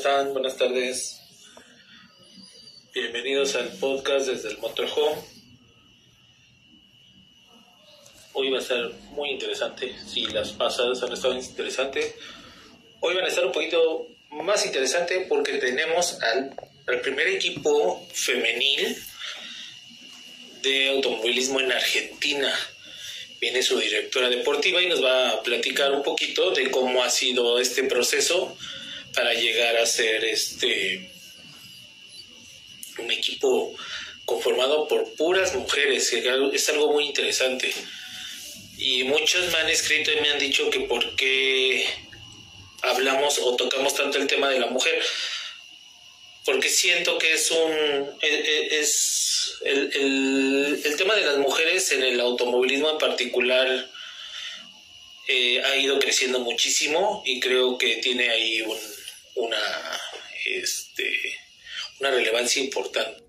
[0.00, 0.32] están?
[0.32, 1.20] Buenas tardes.
[2.94, 5.20] Bienvenidos al podcast desde el Motorhome.
[8.32, 9.94] Hoy va a ser muy interesante.
[10.10, 12.14] Si las pasadas han estado interesantes,
[13.00, 16.56] hoy van a estar un poquito más interesante porque tenemos al,
[16.86, 18.96] al primer equipo femenil
[20.62, 22.50] de automovilismo en Argentina.
[23.38, 27.60] Viene su directora deportiva y nos va a platicar un poquito de cómo ha sido
[27.60, 28.56] este proceso
[29.14, 31.10] para llegar a ser este
[32.98, 33.74] un equipo
[34.24, 37.72] conformado por puras mujeres, es algo muy interesante.
[38.78, 41.86] Y muchos me han escrito y me han dicho que por qué
[42.82, 45.02] hablamos o tocamos tanto el tema de la mujer,
[46.44, 47.72] porque siento que es un
[48.22, 53.90] e, e, es el, el, tema de las mujeres en el automovilismo en particular
[55.28, 58.78] eh, ha ido creciendo muchísimo y creo que tiene ahí un,
[59.36, 60.00] una
[60.46, 61.38] este
[62.00, 63.22] una relevancia importante.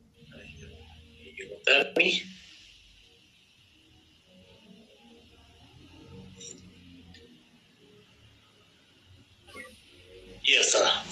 [10.44, 11.04] Y ya está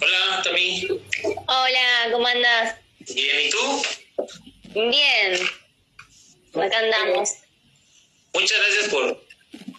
[0.00, 0.86] hola Tami.
[1.46, 2.76] Hola ¿cómo andas?
[3.14, 3.82] bien ¿y tú?
[4.74, 5.40] bien.
[6.54, 7.30] Acá andamos.
[8.34, 9.31] Muchas gracias por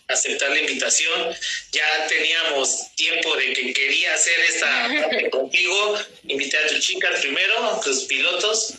[0.08, 1.36] aceptar la invitación.
[1.72, 5.98] Ya teníamos tiempo de que quería hacer esta parte contigo.
[6.28, 8.76] Invité a tus chicas primero, tus pilotos,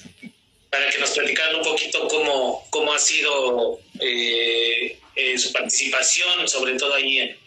[0.70, 6.74] para que nos platicaran un poquito cómo, cómo ha sido eh, eh, su participación, sobre
[6.74, 7.38] todo ahí en,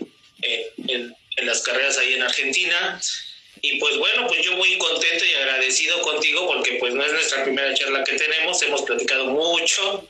[0.88, 3.00] en, en las carreras ahí en Argentina.
[3.62, 7.44] Y pues bueno, pues yo muy contento y agradecido contigo porque pues no es nuestra
[7.44, 10.08] primera charla que tenemos, hemos platicado mucho,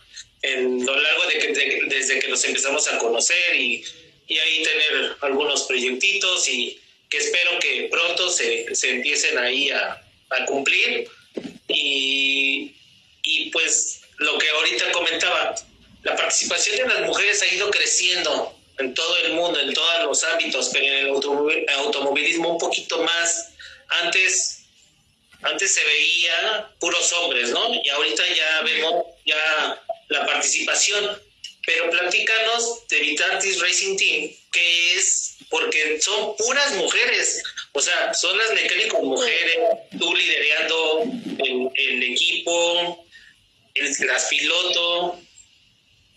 [0.54, 3.84] en lo largo de que desde que nos empezamos a conocer y,
[4.28, 10.02] y, ahí tener algunos proyectitos y que espero que pronto se, se empiecen ahí a,
[10.30, 11.08] a cumplir
[11.68, 12.76] y,
[13.24, 15.56] y pues lo que ahorita comentaba,
[16.04, 20.24] la participación de las mujeres ha ido creciendo en todo el mundo, en todos los
[20.24, 23.54] ámbitos, pero en el automovilismo un poquito más.
[24.04, 24.64] Antes,
[25.42, 27.74] antes se veía puros hombres, ¿no?
[27.84, 31.22] Y ahorita ya vemos ya la participación.
[31.66, 38.38] Pero platícanos de Vitatis Racing Team, que es porque son puras mujeres, o sea, son
[38.38, 39.58] las mecánicos mujeres,
[40.00, 43.06] tú liderando el, el equipo,
[43.76, 45.20] el, las piloto.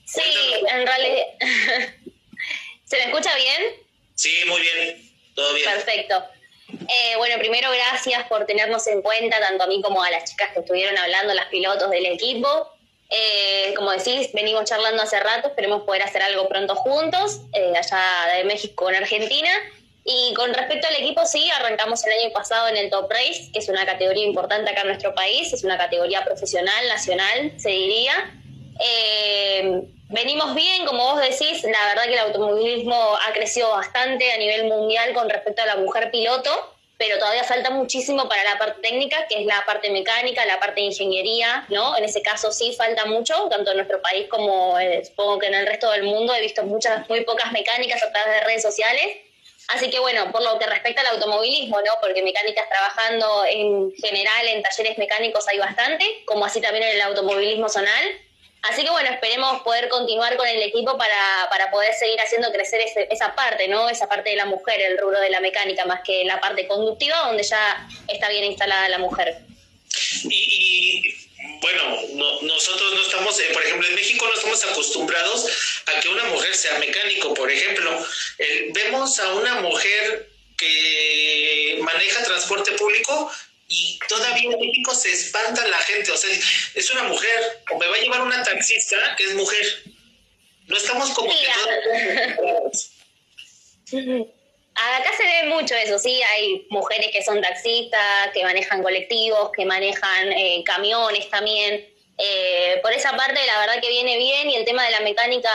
[0.06, 0.20] Sí,
[0.70, 1.24] en realidad.
[2.84, 3.62] ¿Se me escucha bien?
[4.14, 5.70] Sí, muy bien, todo bien.
[5.70, 6.24] Perfecto.
[6.88, 10.52] Eh, bueno, primero gracias por tenernos en cuenta, tanto a mí como a las chicas
[10.52, 12.69] que estuvieron hablando, las pilotos del equipo.
[13.10, 18.36] Eh, como decís, venimos charlando hace rato, esperemos poder hacer algo pronto juntos, eh, allá
[18.36, 19.50] de México con Argentina.
[20.04, 23.58] Y con respecto al equipo, sí, arrancamos el año pasado en el Top Race, que
[23.58, 28.12] es una categoría importante acá en nuestro país, es una categoría profesional, nacional, se diría.
[28.80, 34.38] Eh, venimos bien, como vos decís, la verdad que el automovilismo ha crecido bastante a
[34.38, 36.50] nivel mundial con respecto a la mujer piloto
[37.00, 40.82] pero todavía falta muchísimo para la parte técnica, que es la parte mecánica, la parte
[40.82, 41.96] de ingeniería, ¿no?
[41.96, 45.54] En ese caso sí falta mucho, tanto en nuestro país como eh, supongo que en
[45.54, 46.34] el resto del mundo.
[46.34, 49.16] He visto muchas, muy pocas mecánicas a través de redes sociales.
[49.68, 51.92] Así que bueno, por lo que respecta al automovilismo, ¿no?
[52.02, 57.00] Porque mecánicas trabajando en general en talleres mecánicos hay bastante, como así también en el
[57.00, 58.04] automovilismo zonal.
[58.62, 62.82] Así que bueno, esperemos poder continuar con el equipo para, para poder seguir haciendo crecer
[63.10, 63.88] esa parte, ¿no?
[63.88, 67.26] Esa parte de la mujer, el rubro de la mecánica, más que la parte conductiva,
[67.26, 69.38] donde ya está bien instalada la mujer.
[70.24, 71.02] Y,
[71.62, 71.96] bueno,
[72.42, 75.46] nosotros no estamos, eh, por ejemplo, en México no estamos acostumbrados
[75.86, 78.06] a que una mujer sea mecánico, por ejemplo.
[78.74, 80.28] vemos a una mujer
[80.58, 83.32] que maneja transporte público
[83.72, 86.28] y todavía en México se espanta la gente, o sea,
[86.74, 89.64] es una mujer, o me va a llevar una taxista que es mujer.
[90.66, 91.46] No estamos como que
[94.74, 99.64] Acá se ve mucho eso, sí, hay mujeres que son taxistas, que manejan colectivos, que
[99.64, 101.88] manejan eh, camiones también.
[102.18, 105.50] Eh, por esa parte, la verdad que viene bien y el tema de la mecánica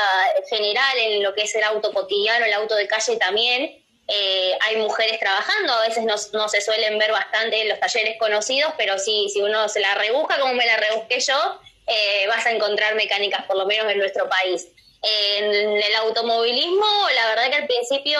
[0.49, 4.77] general en lo que es el auto cotidiano, el auto de calle también, eh, hay
[4.77, 9.29] mujeres trabajando, a veces no, se suelen ver bastante en los talleres conocidos, pero sí,
[9.33, 13.45] si uno se la rebusca como me la rebusqué yo, eh, vas a encontrar mecánicas,
[13.45, 14.67] por lo menos en nuestro país.
[15.01, 18.19] En el automovilismo, la verdad que al principio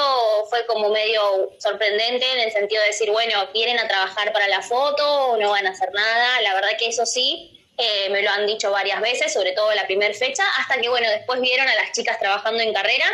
[0.50, 4.62] fue como medio sorprendente en el sentido de decir, bueno, vienen a trabajar para la
[4.62, 6.42] foto no van a hacer nada.
[6.42, 9.88] La verdad que eso sí, eh, me lo han dicho varias veces, sobre todo la
[9.88, 13.06] primera fecha, hasta que, bueno, después vieron a las chicas trabajando en carrera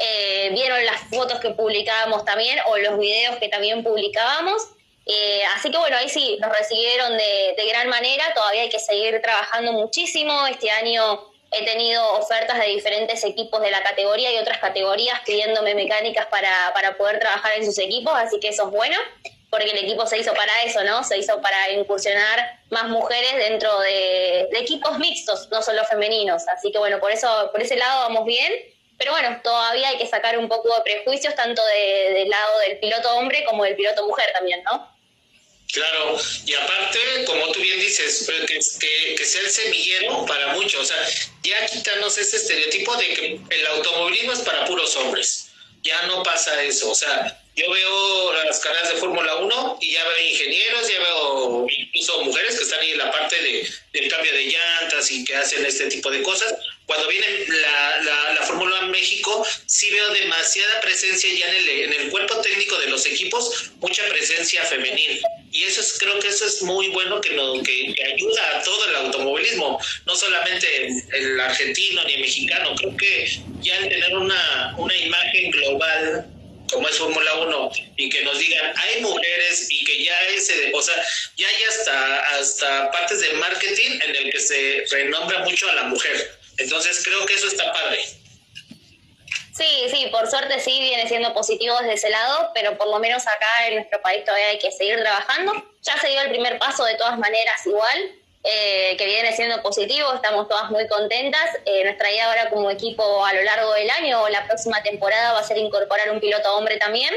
[0.00, 4.62] eh, vieron las fotos que publicábamos también o los videos que también publicábamos
[5.06, 8.78] Eh, así que bueno, ahí sí, nos recibieron de, de gran manera, todavía hay que
[8.78, 10.46] seguir trabajando muchísimo.
[10.46, 11.02] Este año
[11.50, 16.72] he tenido ofertas de diferentes equipos de la categoría y otras categorías pidiéndome mecánicas para,
[16.74, 18.96] para poder trabajar en sus equipos, así que eso es bueno,
[19.50, 21.02] porque el equipo se hizo para eso, ¿no?
[21.02, 26.46] Se hizo para incursionar más mujeres dentro de, equipos mixtos, no solo femeninos.
[26.48, 28.52] Así que bueno, por eso, por ese lado vamos bien.
[29.00, 33.10] Pero bueno, todavía hay que sacar un poco de prejuicios, tanto del lado del piloto
[33.16, 34.94] hombre como del piloto mujer también, ¿no?
[35.72, 40.84] Claro, y aparte, como tú bien dices, que, que, sea el semillero para muchos, o
[40.84, 41.08] sea,
[41.42, 45.46] ya quitarnos ese estereotipo de que el automovilismo es para puros hombres.
[45.80, 50.04] Ya no pasa eso, o sea, yo veo las carreras de Fórmula 1 y ya
[50.04, 54.32] veo ingenieros, ya veo incluso mujeres que están ahí en la parte de, del cambio
[54.32, 56.54] de llantas y que hacen este tipo de cosas,
[56.90, 61.92] cuando viene la, la, Fórmula en México, sí veo demasiada presencia ya en el, en
[61.92, 65.22] el cuerpo técnico de los equipos, mucha presencia femenil.
[65.52, 68.88] Y eso es, creo que eso es muy bueno que, no, que, ayuda a todo
[68.88, 72.74] el automovilismo, no solamente el, argentino ni mexicano.
[72.74, 76.26] Creo que ya tener una, una imagen global
[76.72, 80.80] como es Fórmula 1 y que nos digan hay mujeres y que ya ese o
[80.80, 80.94] sea
[81.36, 85.82] ya hay hasta hasta partes de marketing en el que se renombra mucho a la
[85.84, 88.02] mujer entonces creo que eso está padre.
[89.60, 93.26] Sí, sí, por suerte sí viene siendo positivo desde ese lado, pero por lo menos
[93.26, 95.52] acá en nuestro país todavía hay que seguir trabajando.
[95.82, 98.12] Ya se dio el primer paso de todas maneras igual,
[98.42, 101.44] eh, que viene siendo positivo, estamos todas muy contentas.
[101.66, 105.34] Eh, nuestra idea ahora como equipo a lo largo del año o la próxima temporada
[105.34, 107.12] va a ser incorporar un piloto hombre también,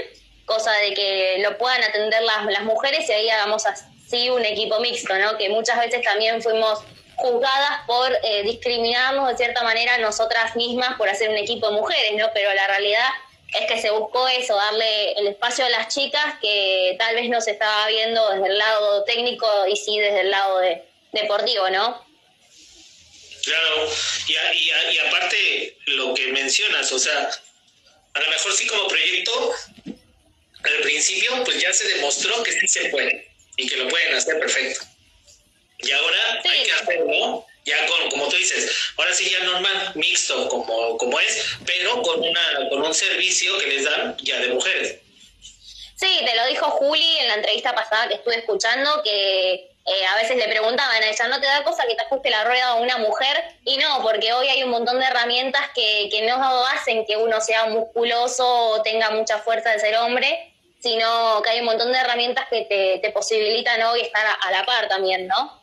[0.45, 4.81] cosa de que lo puedan atender las, las mujeres y ahí hagamos así un equipo
[4.81, 5.37] mixto, ¿no?
[5.37, 6.79] Que muchas veces también fuimos
[7.23, 12.11] juzgadas por eh, discriminarnos de cierta manera nosotras mismas por hacer un equipo de mujeres,
[12.17, 12.29] ¿no?
[12.33, 13.07] Pero la realidad
[13.57, 17.39] es que se buscó eso, darle el espacio a las chicas que tal vez no
[17.39, 20.83] se estaba viendo desde el lado técnico y sí desde el lado de,
[21.13, 22.05] deportivo, ¿no?
[23.45, 23.89] Claro,
[24.27, 24.33] y,
[24.93, 27.29] y, aparte lo que mencionas, o sea,
[28.13, 29.55] a lo mejor sí como proyecto,
[29.85, 34.39] al principio pues ya se demostró que sí se puede y que lo pueden hacer
[34.39, 34.92] perfecto.
[35.83, 40.47] Y ahora hay que hacerlo ya con, como tú dices, ahora sí ya normal, mixto
[40.49, 44.99] como, como es, pero con, una, con un servicio que les dan ya de mujeres.
[45.95, 49.53] Sí, te lo dijo Juli en la entrevista pasada que estuve escuchando, que
[49.85, 52.43] eh, a veces le preguntaban a ella, ¿no te da cosa que te ajuste la
[52.43, 53.41] rueda a una mujer?
[53.63, 57.39] Y no, porque hoy hay un montón de herramientas que, que no hacen que uno
[57.39, 60.51] sea musculoso o tenga mucha fuerza de ser hombre,
[60.81, 64.65] sino que hay un montón de herramientas que te, te posibilitan hoy estar a la
[64.65, 65.62] par también, ¿no?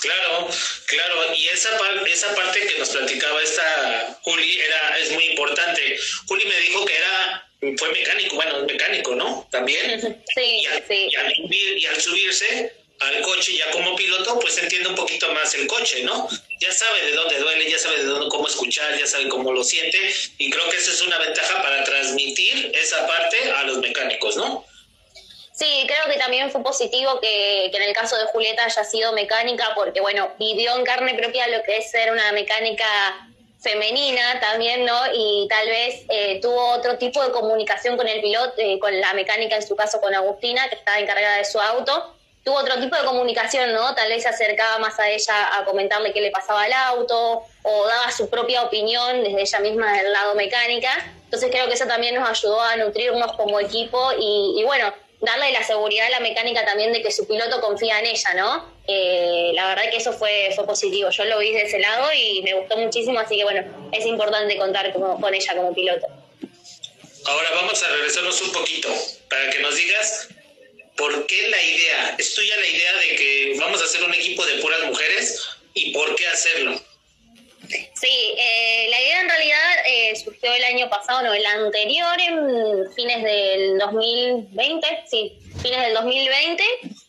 [0.00, 0.48] Claro,
[0.86, 1.70] claro, y esa,
[2.10, 5.98] esa parte que nos platicaba esta Juli era, es muy importante.
[6.26, 9.46] Juli me dijo que era, fue mecánico, bueno, mecánico, ¿no?
[9.50, 10.00] También.
[10.34, 11.08] Sí, sí.
[11.10, 15.32] Y al, subir, y al subirse al coche ya como piloto, pues entiende un poquito
[15.32, 16.28] más el coche, ¿no?
[16.60, 19.64] Ya sabe de dónde duele, ya sabe de dónde, cómo escuchar, ya sabe cómo lo
[19.64, 19.98] siente,
[20.38, 24.66] y creo que esa es una ventaja para transmitir esa parte a los mecánicos, ¿no?
[25.52, 29.72] Sí, creo que también fue positivo que, en el caso de Julieta haya sido mecánica,
[29.74, 32.86] porque bueno, vivió en carne propia lo que es ser una mecánica
[33.60, 34.98] femenina también, ¿no?
[35.12, 39.12] Y tal vez eh, tuvo otro tipo de comunicación con el piloto, eh, con la
[39.12, 42.14] mecánica, en su caso con Agustina, que estaba encargada de su auto.
[42.42, 43.94] Tuvo otro tipo de comunicación, ¿no?
[43.94, 47.86] Tal vez se acercaba más a ella a comentarle qué le pasaba al auto o
[47.86, 50.90] daba su propia opinión desde ella misma del lado mecánica.
[51.24, 55.62] Entonces creo que eso también nos ayudó a nutrirnos como equipo y bueno, darle la
[55.64, 58.74] seguridad a la mecánica también de que su piloto confía en ella, ¿no?
[58.86, 61.10] Eh, la verdad que eso fue, fue positivo.
[61.10, 64.56] Yo lo vi de ese lado y me gustó muchísimo, así que bueno, es importante
[64.56, 66.06] contar con ella como piloto.
[67.26, 68.88] Ahora vamos a regresarnos un poquito
[69.28, 70.28] para que nos digas
[70.96, 74.44] por qué la idea, es tuya la idea de que vamos a hacer un equipo
[74.44, 75.40] de puras mujeres
[75.74, 76.80] y por qué hacerlo.
[77.94, 82.92] Sí, eh, la idea en realidad eh, surgió el año pasado, no, el anterior, en
[82.92, 86.64] fines del 2020, sí, fines del 2020.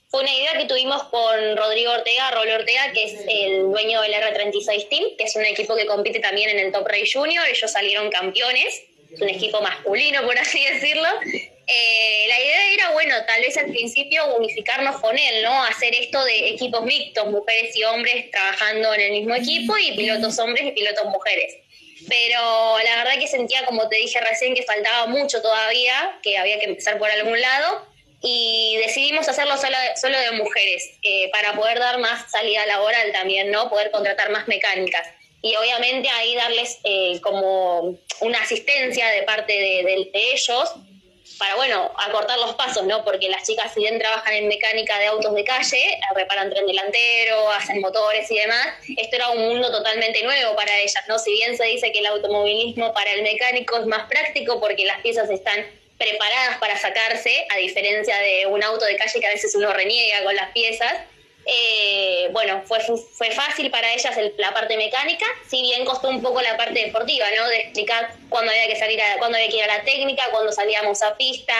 [0.09, 4.13] Fue una idea que tuvimos con Rodrigo Ortega, Rolo Ortega, que es el dueño del
[4.13, 7.47] R36 Team, que es un equipo que compite también en el Top Race Junior.
[7.47, 11.07] Ellos salieron campeones, es un equipo masculino, por así decirlo.
[11.73, 15.63] Eh, la idea era, bueno, tal vez al principio unificarnos con él, ¿no?
[15.63, 20.37] Hacer esto de equipos mixtos, mujeres y hombres trabajando en el mismo equipo y pilotos
[20.39, 21.55] hombres y pilotos mujeres.
[22.09, 26.59] Pero la verdad que sentía, como te dije recién, que faltaba mucho todavía, que había
[26.59, 27.87] que empezar por algún lado
[28.21, 33.49] y decidimos hacerlo solo, solo de mujeres eh, para poder dar más salida laboral también,
[33.49, 33.69] ¿no?
[33.69, 35.07] Poder contratar más mecánicas
[35.41, 40.75] y obviamente ahí darles eh, como una asistencia de parte de, de ellos
[41.37, 43.03] para, bueno, acortar los pasos, ¿no?
[43.03, 47.49] Porque las chicas, si bien trabajan en mecánica de autos de calle, reparan tren delantero,
[47.51, 51.17] hacen motores y demás, esto era un mundo totalmente nuevo para ellas, ¿no?
[51.19, 55.01] Si bien se dice que el automovilismo para el mecánico es más práctico porque las
[55.01, 55.65] piezas están
[55.97, 60.23] preparadas para sacarse, a diferencia de un auto de calle que a veces uno reniega
[60.23, 60.93] con las piezas,
[61.45, 66.41] eh, bueno, fue, fue fácil para ellas la parte mecánica, si bien costó un poco
[66.41, 67.47] la parte deportiva, ¿no?
[67.47, 70.51] De explicar cuándo había que salir, a, cuándo había que ir a la técnica, cuándo
[70.51, 71.53] salíamos a pista,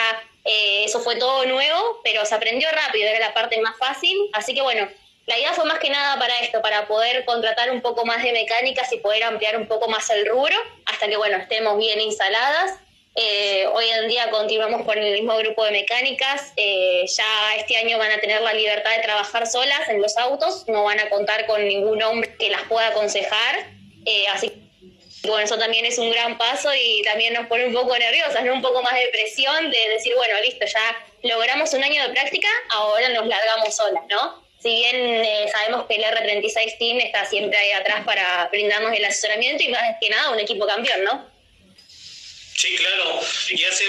[0.45, 4.53] eh, eso fue todo nuevo, pero se aprendió rápido, era la parte más fácil, así
[4.53, 4.87] que bueno,
[5.25, 8.33] la idea fue más que nada para esto, para poder contratar un poco más de
[8.33, 12.79] mecánicas y poder ampliar un poco más el rubro, hasta que bueno, estemos bien instaladas
[13.13, 16.53] eh, hoy en día continuamos con el mismo grupo de mecánicas.
[16.55, 20.65] Eh, ya este año van a tener la libertad de trabajar solas en los autos,
[20.67, 23.67] no van a contar con ningún hombre que las pueda aconsejar.
[24.05, 24.49] Eh, así
[25.21, 28.43] que bueno, eso también es un gran paso y también nos pone un poco nerviosas,
[28.43, 28.53] ¿no?
[28.53, 32.47] un poco más de presión de decir, bueno, listo, ya logramos un año de práctica,
[32.71, 34.43] ahora nos largamos solas, ¿no?
[34.59, 39.63] Si bien sabemos que el R36 Team está siempre ahí atrás para brindarnos el asesoramiento
[39.63, 41.30] y más que nada un equipo campeón, ¿no?
[42.61, 43.19] Sí, claro.
[43.49, 43.85] Y hace,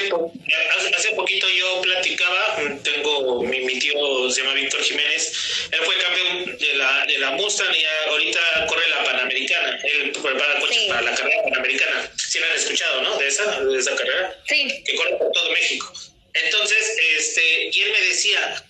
[0.97, 6.57] hace poquito yo platicaba, tengo mi, mi, tío se llama Víctor Jiménez, él fue campeón
[6.57, 11.15] de la, de la Mustang y ahorita corre la Panamericana, él prepara coches para la
[11.15, 12.11] carrera Panamericana.
[12.17, 13.19] ¿Sí la han escuchado, no?
[13.19, 14.43] De esa, de esa carrera.
[14.49, 14.83] Sí.
[14.87, 15.93] Que corre por todo México.
[16.33, 18.65] Entonces, este, y él me decía,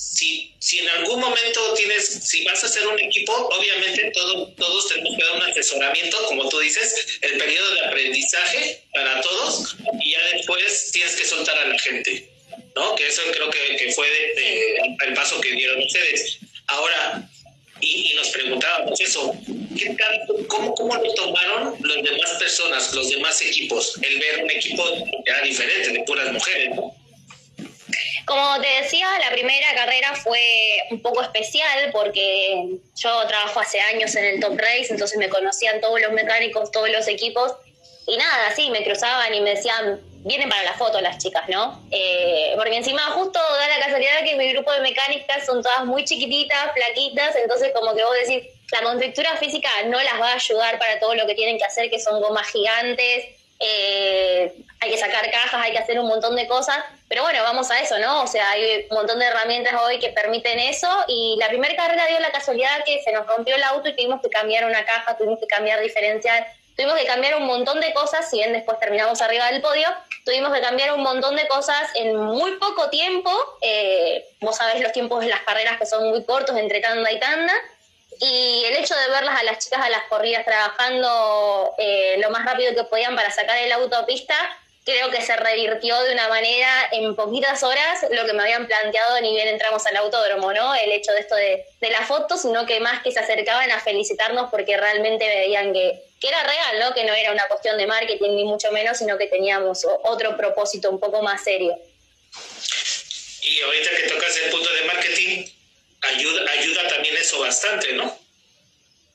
[0.00, 4.88] si, si en algún momento tienes, si vas a hacer un equipo, obviamente todo, todos
[4.88, 10.12] tenemos que dar un asesoramiento, como tú dices, el periodo de aprendizaje para todos y
[10.12, 12.30] ya después tienes que soltar a la gente,
[12.74, 12.94] ¿no?
[12.94, 14.06] Que eso creo que, que fue
[15.06, 16.38] el paso que dieron ustedes.
[16.66, 17.28] Ahora,
[17.80, 19.34] y, nos preguntábamos eso,
[19.76, 19.96] ¿qué
[20.48, 24.84] cómo, ¿cómo lo tomaron las demás personas, los demás equipos, el ver un equipo
[25.26, 26.99] ya diferente, de puras mujeres, ¿no?
[28.30, 30.40] Como te decía, la primera carrera fue
[30.92, 35.80] un poco especial porque yo trabajo hace años en el Top Race, entonces me conocían
[35.80, 37.56] todos los mecánicos, todos los equipos,
[38.06, 41.84] y nada, sí, me cruzaban y me decían, vienen para la foto las chicas, ¿no?
[41.90, 46.04] Eh, porque encima justo da la casualidad que mi grupo de mecánicas son todas muy
[46.04, 50.78] chiquititas, flaquitas, entonces como que vos decís, la constructura física no las va a ayudar
[50.78, 53.24] para todo lo que tienen que hacer, que son gomas gigantes,
[53.58, 56.78] eh, hay que sacar cajas, hay que hacer un montón de cosas,
[57.10, 58.22] pero bueno, vamos a eso, ¿no?
[58.22, 60.88] O sea, hay un montón de herramientas hoy que permiten eso.
[61.08, 64.22] Y la primera carrera dio la casualidad que se nos rompió el auto y tuvimos
[64.22, 68.30] que cambiar una caja, tuvimos que cambiar diferencial, tuvimos que cambiar un montón de cosas,
[68.30, 69.88] si bien después terminamos arriba del podio,
[70.24, 74.92] tuvimos que cambiar un montón de cosas en muy poco tiempo, eh, vos sabés los
[74.92, 77.54] tiempos de las carreras que son muy cortos entre tanda y tanda,
[78.20, 82.44] y el hecho de verlas a las chicas a las corridas trabajando eh, lo más
[82.44, 84.36] rápido que podían para sacar el autopista,
[84.84, 89.20] creo que se revirtió de una manera en poquitas horas lo que me habían planteado
[89.20, 90.74] ni bien entramos al autódromo, ¿no?
[90.74, 93.80] El hecho de esto de, de la foto, sino que más que se acercaban a
[93.80, 96.94] felicitarnos porque realmente veían que, que era real, ¿no?
[96.94, 100.90] Que no era una cuestión de marketing ni mucho menos, sino que teníamos otro propósito
[100.90, 101.76] un poco más serio.
[103.42, 105.46] Y ahorita que tocas el punto de marketing,
[106.02, 108.19] ayuda, ayuda también eso bastante, ¿no?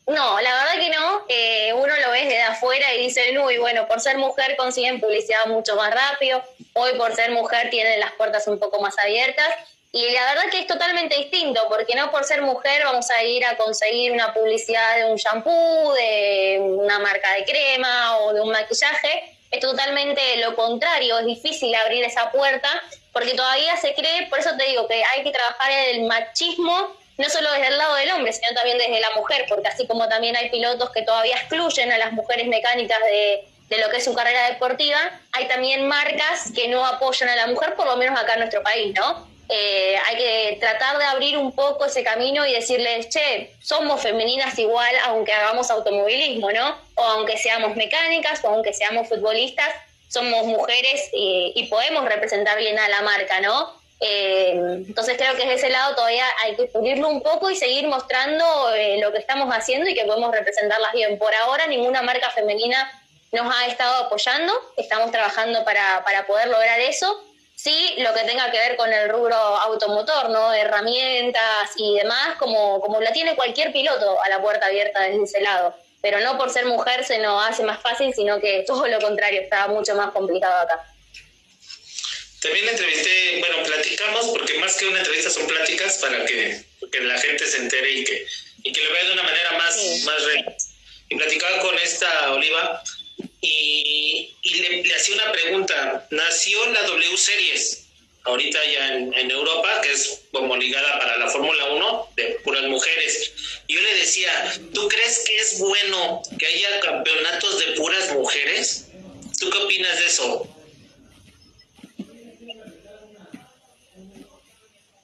[0.07, 1.25] No, la verdad que no.
[1.27, 5.45] Eh, uno lo ve desde afuera y dice, uy, bueno, por ser mujer consiguen publicidad
[5.47, 6.43] mucho más rápido,
[6.74, 9.47] hoy por ser mujer tienen las puertas un poco más abiertas.
[9.91, 13.45] Y la verdad que es totalmente distinto, porque no por ser mujer vamos a ir
[13.45, 18.51] a conseguir una publicidad de un shampoo, de una marca de crema o de un
[18.51, 19.38] maquillaje.
[19.50, 22.69] Es totalmente lo contrario, es difícil abrir esa puerta
[23.13, 27.29] porque todavía se cree, por eso te digo que hay que trabajar el machismo no
[27.29, 30.36] solo desde el lado del hombre, sino también desde la mujer, porque así como también
[30.36, 34.50] hay pilotos que todavía excluyen a las mujeres mecánicas de, lo que es su carrera
[34.50, 35.00] deportiva,
[35.34, 38.63] hay también marcas que no apoyan a la mujer, por lo menos acá en nuestro
[38.63, 39.27] país, ¿no?
[39.48, 44.57] Eh, hay que tratar de abrir un poco ese camino y decirles, che, somos femeninas
[44.57, 46.75] igual aunque hagamos automovilismo, ¿no?
[46.95, 49.69] O aunque seamos mecánicas o aunque seamos futbolistas,
[50.07, 53.74] somos mujeres y, podemos representar bien a la marca, ¿no?
[54.02, 54.52] Eh,
[54.88, 58.74] entonces creo que desde ese lado todavía hay que pulirlo un poco y seguir mostrando
[58.74, 61.18] eh, lo que estamos haciendo y que podemos representarlas bien.
[61.18, 62.92] Por ahora ninguna marca femenina
[63.32, 67.24] nos ha estado apoyando, estamos trabajando para, para poder lograr eso.
[67.56, 70.54] Sí, lo que tenga que ver con el rubro automotor, ¿no?
[70.54, 75.42] Herramientas y demás, como, como la tiene cualquier piloto a la puerta abierta desde ese
[75.42, 75.74] lado
[76.06, 79.42] pero no por ser mujer se nos hace más fácil, sino que todo lo contrario,
[79.42, 80.86] está mucho más complicado acá.
[82.46, 87.18] También entrevisté, bueno, platicamos, porque más que una entrevista son pláticas para que, que la
[87.18, 88.28] gente se entere y que,
[88.62, 90.56] y que lo vea de una manera más, más real.
[91.10, 92.84] Y platicaba con esta Oliva
[93.42, 96.08] y, y le, hacía una pregunta.
[96.12, 97.88] Nació la W Series,
[98.25, 103.32] ahorita ya en, Europa, que es como ligada para la Fórmula 1 de puras mujeres.
[103.68, 108.86] Yo le decía, ¿tú crees que es bueno que haya campeonatos de puras mujeres?
[109.40, 110.54] ¿Tú qué opinas de eso?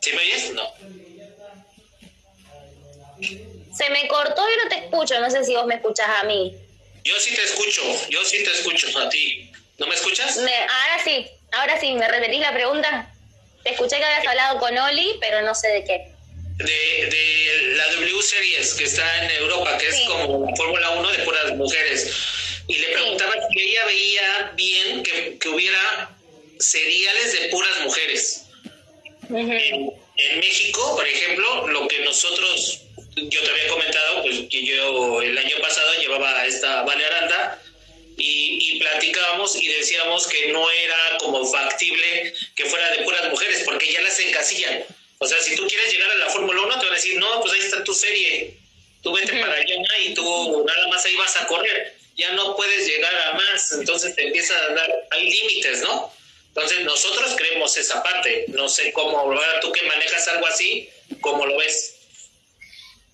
[0.01, 0.53] ¿Sí me oyes?
[0.53, 0.73] No.
[3.75, 6.55] Se me cortó y no te escucho, no sé si vos me escuchas a mí.
[7.03, 9.51] Yo sí te escucho, yo sí te escucho a ti.
[9.77, 10.37] ¿No me escuchas?
[10.37, 13.13] ahora sí, ahora sí, ¿me repetís la pregunta?
[13.63, 16.11] Te escuché que habías hablado con Oli, pero no sé de qué.
[16.57, 21.19] De, la W Series que está en Europa, que es como la Fórmula 1 de
[21.19, 22.11] puras mujeres.
[22.67, 26.09] Y le preguntaba si ella veía bien que, que hubiera
[26.59, 28.40] seriales de puras mujeres.
[29.37, 32.81] En, en México, por ejemplo, lo que nosotros
[33.15, 37.61] yo te había comentado pues que yo el año pasado llevaba esta Vale Aranda
[38.17, 43.91] y, platicábamos y decíamos que no era como factible que fuera de puras mujeres porque
[43.91, 44.83] ya las encasillan.
[45.19, 47.41] O sea, si tú quieres llegar a la Fórmula 1 te van a decir, no,
[47.41, 48.55] pues ahí está tu serie,
[49.03, 52.87] tú vete para allá y tú nada más ahí vas a correr, ya no puedes
[52.87, 56.11] llegar a más, entonces te empieza a dar, hay límites, ¿no?
[56.53, 60.89] Entonces nosotros creemos esa parte, no sé cómo, tú que manejas algo así,
[61.21, 61.95] ¿cómo lo ves?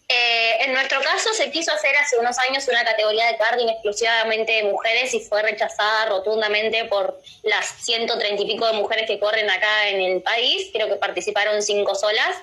[0.10, 4.54] Eh, en nuestro caso se quiso hacer hace unos años una categoría de karting exclusivamente
[4.54, 9.50] de mujeres y fue rechazada rotundamente por las 130 y pico de mujeres que corren
[9.50, 10.70] acá en el país.
[10.72, 12.38] Creo que participaron cinco solas.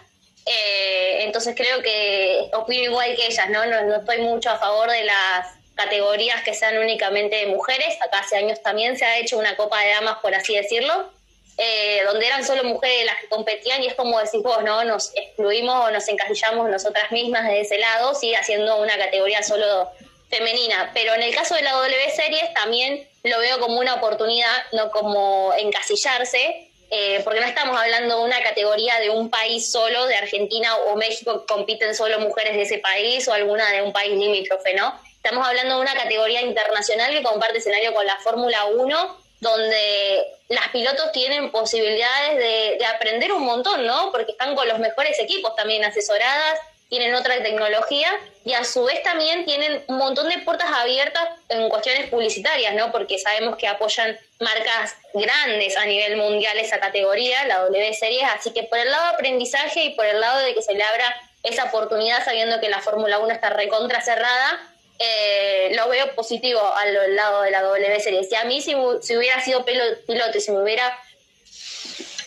[0.45, 3.65] Eh, entonces creo que opino igual que ellas, ¿no?
[3.65, 3.83] ¿no?
[3.85, 7.97] No estoy mucho a favor de las categorías que sean únicamente de mujeres.
[8.01, 11.11] Acá hace años también se ha hecho una copa de damas, por así decirlo
[11.57, 14.83] eh, donde eran solo mujeres las que competían y es como decís vos, ¿no?
[14.85, 19.89] Nos excluimos o nos encasillamos nosotras mismas de ese lado, sí, haciendo una categoría solo
[20.29, 20.91] femenina.
[20.95, 24.91] Pero en el caso de la W Series también lo veo como una oportunidad, no
[24.91, 30.17] como encasillarse, eh, porque no estamos hablando de una categoría de un país solo, de
[30.17, 34.13] Argentina o México, que compiten solo mujeres de ese país o alguna de un país
[34.13, 34.99] limítrofe, ¿no?
[35.25, 40.69] Estamos hablando de una categoría internacional que comparte escenario con la Fórmula 1 donde las
[40.69, 44.13] pilotos tienen posibilidades de, aprender un montón, ¿no?
[44.13, 46.61] Porque están con los mejores equipos también asesoradas,
[46.91, 48.11] tienen otra tecnología
[48.45, 52.93] y a su vez también tienen un montón de puertas abiertas en cuestiones publicitarias, ¿no?
[52.93, 58.53] Porque sabemos que apoyan marcas grandes a nivel mundial esa categoría, la W Series, así
[58.53, 61.17] que por el lado de aprendizaje y por el lado de que se le abra
[61.43, 67.17] esa oportunidad sabiendo que la Fórmula 1 está recontra cerrada, eh, lo veo positivo al
[67.17, 68.29] lado de la W Series.
[68.29, 70.99] Si a mí, si, hubiera sido piloto y si me hubiera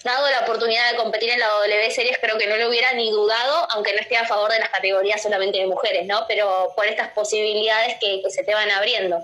[0.04, 3.10] dado la oportunidad de competir en la W Series, creo que no lo hubiera ni
[3.10, 6.26] dudado, aunque no esté a favor de las categorías solamente de mujeres, ¿no?
[6.28, 9.24] Pero por estas posibilidades que, se te van abriendo.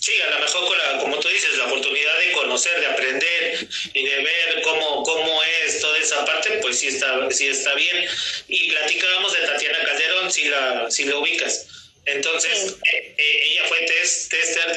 [0.00, 3.68] Sí, a lo mejor con la, como tú dices, la oportunidad de conocer, de aprender
[3.92, 8.08] y de ver cómo, cómo es toda esa parte, pues sí está, sí está bien.
[8.48, 11.66] Y platicábamos de Tatiana Calderón, si la, si la ubicas.
[12.06, 14.74] Entonces, eh, eh, ella fue tester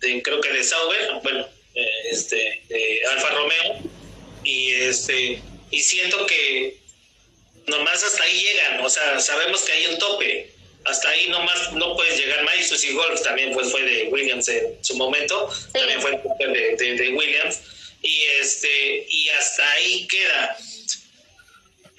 [0.00, 3.90] de, creo que de Sauber, bueno, eh, este, de Alfa Romeo,
[4.44, 6.76] y este, y siento que
[7.66, 10.50] nomás hasta ahí llegan, o sea, sabemos que hay un tope,
[10.84, 14.48] hasta ahí nomás no puedes llegar más, y Susie Golf también pues, fue de Williams
[14.48, 17.60] en su momento, también fue de, de, de Williams,
[18.02, 20.56] y este, y hasta ahí queda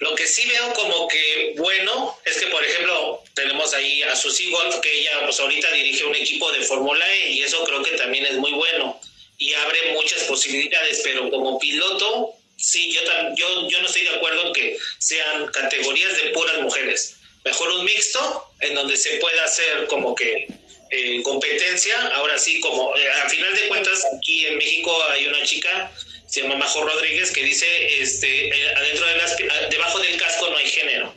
[0.02, 4.50] lo que sí veo como que bueno es que, por ejemplo, tenemos ahí a Susie
[4.50, 7.92] Golf, que ella pues ahorita dirige un equipo de Fórmula E y eso creo que
[7.92, 9.00] también es muy bueno
[9.38, 13.00] y abre muchas posibilidades, pero como piloto, sí, yo,
[13.36, 17.16] yo, yo no estoy de acuerdo en que sean categorías de puras mujeres.
[17.44, 20.48] Mejor un mixto en donde se pueda hacer como que
[20.90, 21.94] eh, competencia.
[22.14, 25.92] Ahora sí, como eh, a final de cuentas, aquí en México hay una chica
[26.32, 27.66] se llama Majo Rodríguez, que dice,
[28.00, 29.36] este, eh, adentro de las,
[29.68, 31.14] debajo del casco no hay género.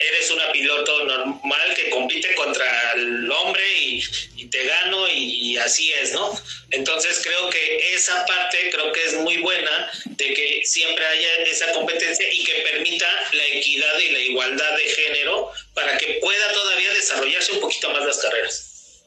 [0.00, 6.12] Eres una piloto normal que compite contra el hombre y, te gano y, así es,
[6.12, 6.36] ¿no?
[6.72, 11.70] Entonces creo que esa parte creo que es muy buena de que siempre haya esa
[11.70, 16.92] competencia y que permita la equidad y la igualdad de género para que pueda todavía
[16.94, 19.02] desarrollarse un poquito más las carreras.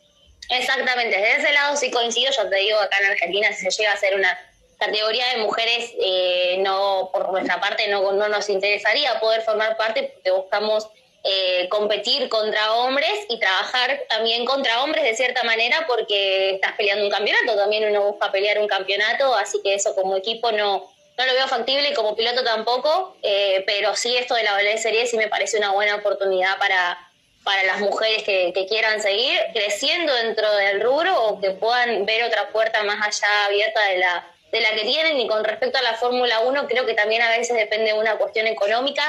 [0.50, 3.92] Exactamente, desde ese lado sí coincido, yo te digo, acá en Argentina si se llega
[3.92, 9.20] a hacer una categoría de mujeres eh, no por nuestra parte no, no nos interesaría
[9.20, 10.90] poder formar parte porque buscamos
[11.28, 17.04] eh, competir contra hombres y trabajar también contra hombres de cierta manera porque estás peleando
[17.04, 21.26] un campeonato, también uno busca pelear un campeonato, así que eso como equipo no, no
[21.26, 25.08] lo veo factible y como piloto tampoco, eh, pero sí esto de la W Serie
[25.08, 26.96] sí me parece una buena oportunidad para,
[27.44, 32.50] para las mujeres que, quieran seguir creciendo dentro del rubro o que puedan ver otra
[32.50, 35.20] puerta más allá abierta de la, de la que tienen.
[35.20, 38.18] Y con respecto a la Fórmula 1, creo que también a veces depende de una
[38.18, 39.04] cuestión económica,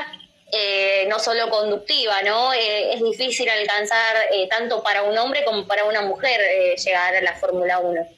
[0.53, 2.53] eh, no solo conductiva, ¿no?
[2.53, 6.41] Eh, es difícil alcanzar eh, tanto para un hombre como para una mujer
[6.77, 8.09] llegar a la Fórmula 1.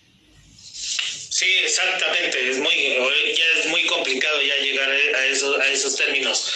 [1.31, 2.51] Sí, exactamente.
[2.51, 2.75] Es muy,
[3.37, 6.53] ya es muy complicado ya llegar a esos, a esos términos.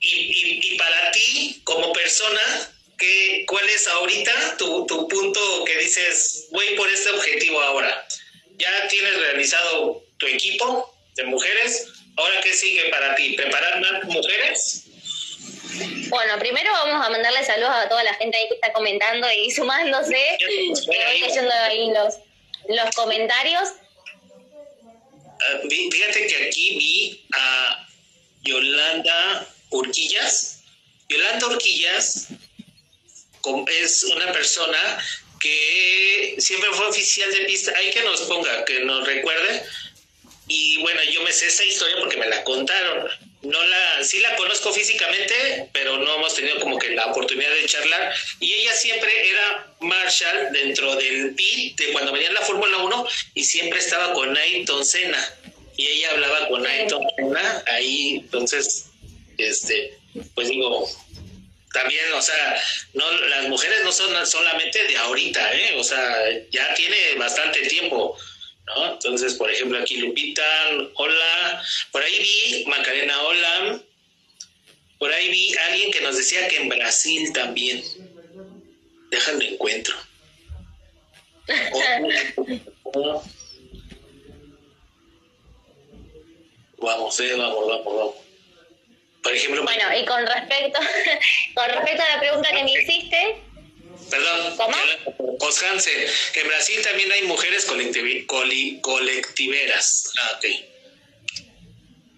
[0.00, 6.48] Y, y, para ti, como persona, ¿qué, ¿cuál es ahorita tu, tu punto que dices,
[6.52, 8.06] voy por este objetivo ahora?
[8.56, 11.88] ¿Ya tienes realizado tu equipo de mujeres?
[12.16, 13.34] ¿Ahora qué sigue para ti?
[13.34, 14.84] ¿Preparar más mujeres?
[16.08, 19.50] Bueno, primero vamos a mandarle saludos a toda la gente ahí que está comentando y
[19.50, 20.38] sumándose.
[20.86, 22.14] Voy leyendo ahí los,
[22.68, 23.70] los comentarios.
[25.40, 27.88] Ah, fíjate que aquí vi a
[28.42, 30.62] Yolanda Urquillas.
[31.08, 32.28] Yolanda Urquillas
[33.68, 34.98] es una persona
[35.44, 37.72] que siempre fue oficial de pista.
[37.76, 39.62] Hay que nos ponga, que nos recuerde.
[40.48, 43.08] Y bueno, yo me sé esa historia porque me la contaron.
[43.42, 47.66] No la, sí la conozco físicamente, pero no hemos tenido como que la oportunidad de
[47.66, 48.14] charlar.
[48.40, 53.06] Y ella siempre era Marshall dentro del pit de cuando venía en la Fórmula 1
[53.34, 55.34] y siempre estaba con Ayrton Senna.
[55.76, 58.86] Y ella hablaba con Ayrton Senna ahí, entonces
[59.36, 59.98] este,
[60.34, 60.88] pues digo,
[61.74, 62.56] también, o sea,
[62.94, 65.76] no las mujeres no son solamente de ahorita, ¿eh?
[65.76, 68.16] O sea, ya tiene bastante tiempo,
[68.66, 68.92] ¿no?
[68.92, 70.46] Entonces, por ejemplo, aquí Lupita,
[70.94, 73.82] hola, por ahí vi Macarena, hola,
[74.98, 77.82] por ahí vi alguien que nos decía que en Brasil también,
[79.10, 79.96] déjalo encuentro.
[86.78, 88.23] vamos, eh, vamos, vamos, vamos.
[89.24, 89.64] Por ejemplo.
[89.64, 90.78] Bueno, y con respecto,
[91.54, 93.42] con respecto a la pregunta que me hiciste.
[94.10, 94.56] Perdón.
[94.56, 94.76] ¿Cómo?
[96.32, 97.66] Que en Brasil también hay mujeres
[98.76, 100.12] colectiveras.
[100.20, 100.44] Ah, ok.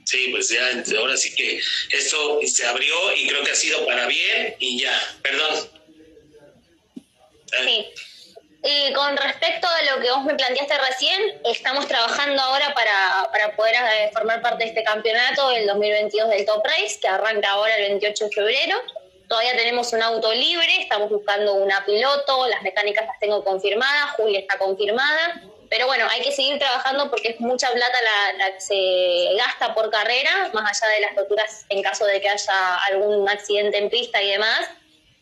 [0.04, 4.06] Sí, pues ya, ahora sí que esto se abrió y creo que ha sido para
[4.06, 5.18] bien y ya.
[5.22, 5.70] Perdón.
[7.64, 7.86] Sí.
[8.68, 13.54] Y con respecto a lo que vos me planteaste recién, estamos trabajando ahora para, para
[13.54, 17.76] poder eh, formar parte de este campeonato el 2022 del Top Race, que arranca ahora
[17.76, 18.76] el 28 de febrero.
[19.28, 24.40] Todavía tenemos un auto libre, estamos buscando una piloto, las mecánicas las tengo confirmadas, Julia
[24.40, 28.60] está confirmada, pero bueno, hay que seguir trabajando porque es mucha plata la, la, que
[28.60, 33.28] se gasta por carrera, más allá de las roturas en caso de que haya algún
[33.28, 34.70] accidente en pista y demás.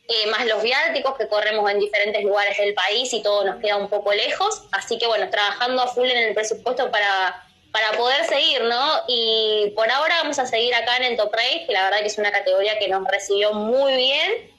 [0.06, 3.76] Eh, más los viáticos que corremos en diferentes lugares del país y todo nos queda
[3.76, 4.64] un poco lejos.
[4.72, 9.02] Así que bueno, trabajando a full en el presupuesto para, para poder seguir, ¿no?
[9.08, 12.08] Y por ahora vamos a seguir acá en el Top Race, que la verdad que
[12.08, 14.50] es una categoría que nos recibió muy bien.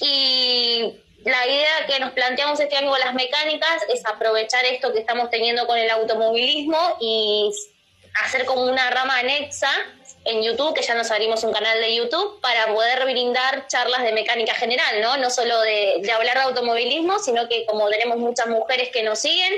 [0.00, 4.98] Y la idea que nos planteamos este año con las mecánicas es aprovechar esto que
[4.98, 7.50] estamos teniendo con el automovilismo y
[8.24, 9.70] hacer como una rama anexa
[10.24, 14.12] en YouTube, que ya nos abrimos un canal de YouTube, para poder brindar charlas de
[14.12, 15.16] mecánica general, ¿no?
[15.16, 19.18] No solo de, de hablar de automovilismo, sino que como tenemos muchas mujeres que nos
[19.18, 19.52] siguen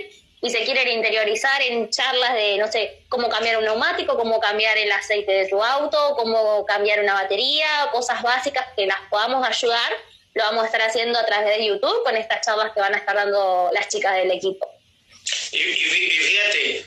[0.44, 4.76] y se quieren interiorizar en charlas de, no sé, cómo cambiar un neumático, cómo cambiar
[4.76, 9.92] el aceite de su auto, cómo cambiar una batería, cosas básicas que las podamos ayudar,
[10.34, 12.98] lo vamos a estar haciendo a través de YouTube con estas charlas que van a
[12.98, 14.68] estar dando las chicas del equipo.
[15.52, 15.74] Y, y
[16.10, 16.84] fíjate,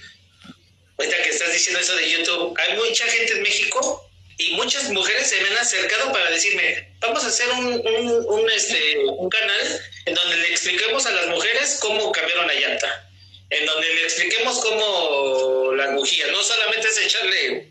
[0.98, 5.30] ahorita que estás diciendo eso de YouTube, hay mucha gente en México y muchas mujeres
[5.30, 7.84] se me han acercado para decirme, vamos a hacer un,
[8.28, 13.10] un, este, un canal en donde le expliquemos a las mujeres cómo cambiar una llanta,
[13.50, 17.68] en donde le expliquemos cómo las bujías, no solamente es echarle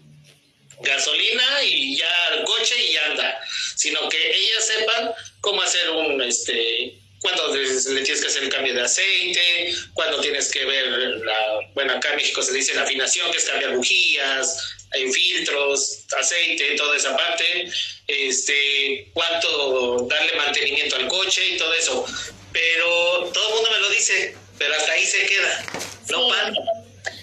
[0.80, 3.40] gasolina y ya al coche y anda,
[3.76, 8.72] sino que ellas sepan cómo hacer un, este, cuando le tienes que hacer el cambio
[8.72, 10.86] de aceite, cuando tienes que ver
[11.24, 16.04] la, bueno, acá en México se dice la afinación, que es cambiar bujías, hay filtros,
[16.16, 17.68] aceite, toda esa parte,
[18.06, 22.06] este, cuánto darle mantenimiento al coche y todo eso.
[22.52, 25.66] Pero todo el mundo me lo dice, pero hasta ahí se queda,
[26.10, 26.56] no sí.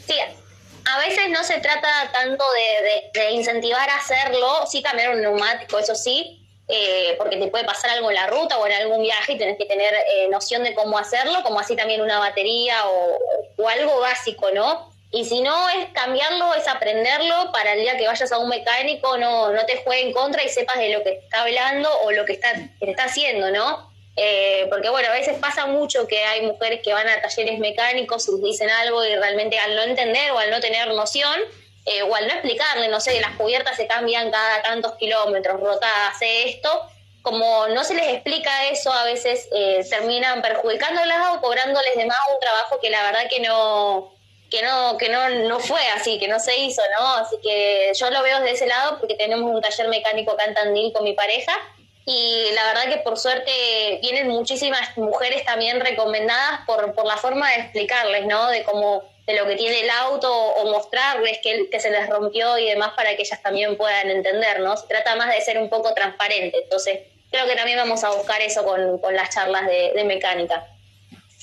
[0.08, 0.16] Sí,
[0.84, 5.80] a veces no se trata tanto de, de incentivar a hacerlo, sí cambiar un neumático,
[5.80, 9.34] eso sí, eh, porque te puede pasar algo en la ruta o en algún viaje
[9.34, 13.19] y tenés que tener eh, noción de cómo hacerlo, como así también una batería o,
[13.67, 14.91] algo básico, ¿no?
[15.12, 19.17] Y si no es cambiarlo, es aprenderlo para el día que vayas a un mecánico
[19.17, 22.26] no, no te juegue en contra y sepas de lo que está hablando o lo
[22.26, 23.93] que está, que está haciendo, ¿no?
[24.15, 28.28] Eh, porque bueno, a veces pasa mucho que hay mujeres que van a talleres mecánicos
[28.30, 31.39] y dicen algo y realmente al no entender o al no tener noción,
[31.86, 36.08] eh, o al no explicarle, no sé, las cubiertas se cambian cada tantos kilómetros, rota
[36.08, 36.89] hace esto,
[37.22, 42.17] como no se les explica eso, a veces eh, terminan perjudicándolas o cobrándoles de más
[42.34, 44.13] un trabajo que la verdad que no
[44.50, 47.15] que no que no, no fue así, que no se hizo, ¿no?
[47.15, 50.54] Así que yo lo veo desde ese lado porque tenemos un taller mecánico acá en
[50.54, 51.54] Tandil con mi pareja
[52.06, 57.50] y la verdad que por suerte vienen muchísimas mujeres también recomendadas por, por la forma
[57.52, 58.50] de explicarles, ¿no?
[58.50, 62.58] De cómo de lo que tiene el auto o mostrarles que, que se les rompió
[62.58, 64.76] y demás para que ellas también puedan entender, ¿no?
[64.76, 66.58] Se trata más de ser un poco transparente.
[66.64, 67.00] Entonces,
[67.32, 70.68] creo que también vamos a buscar eso con, con las charlas de, de mecánica.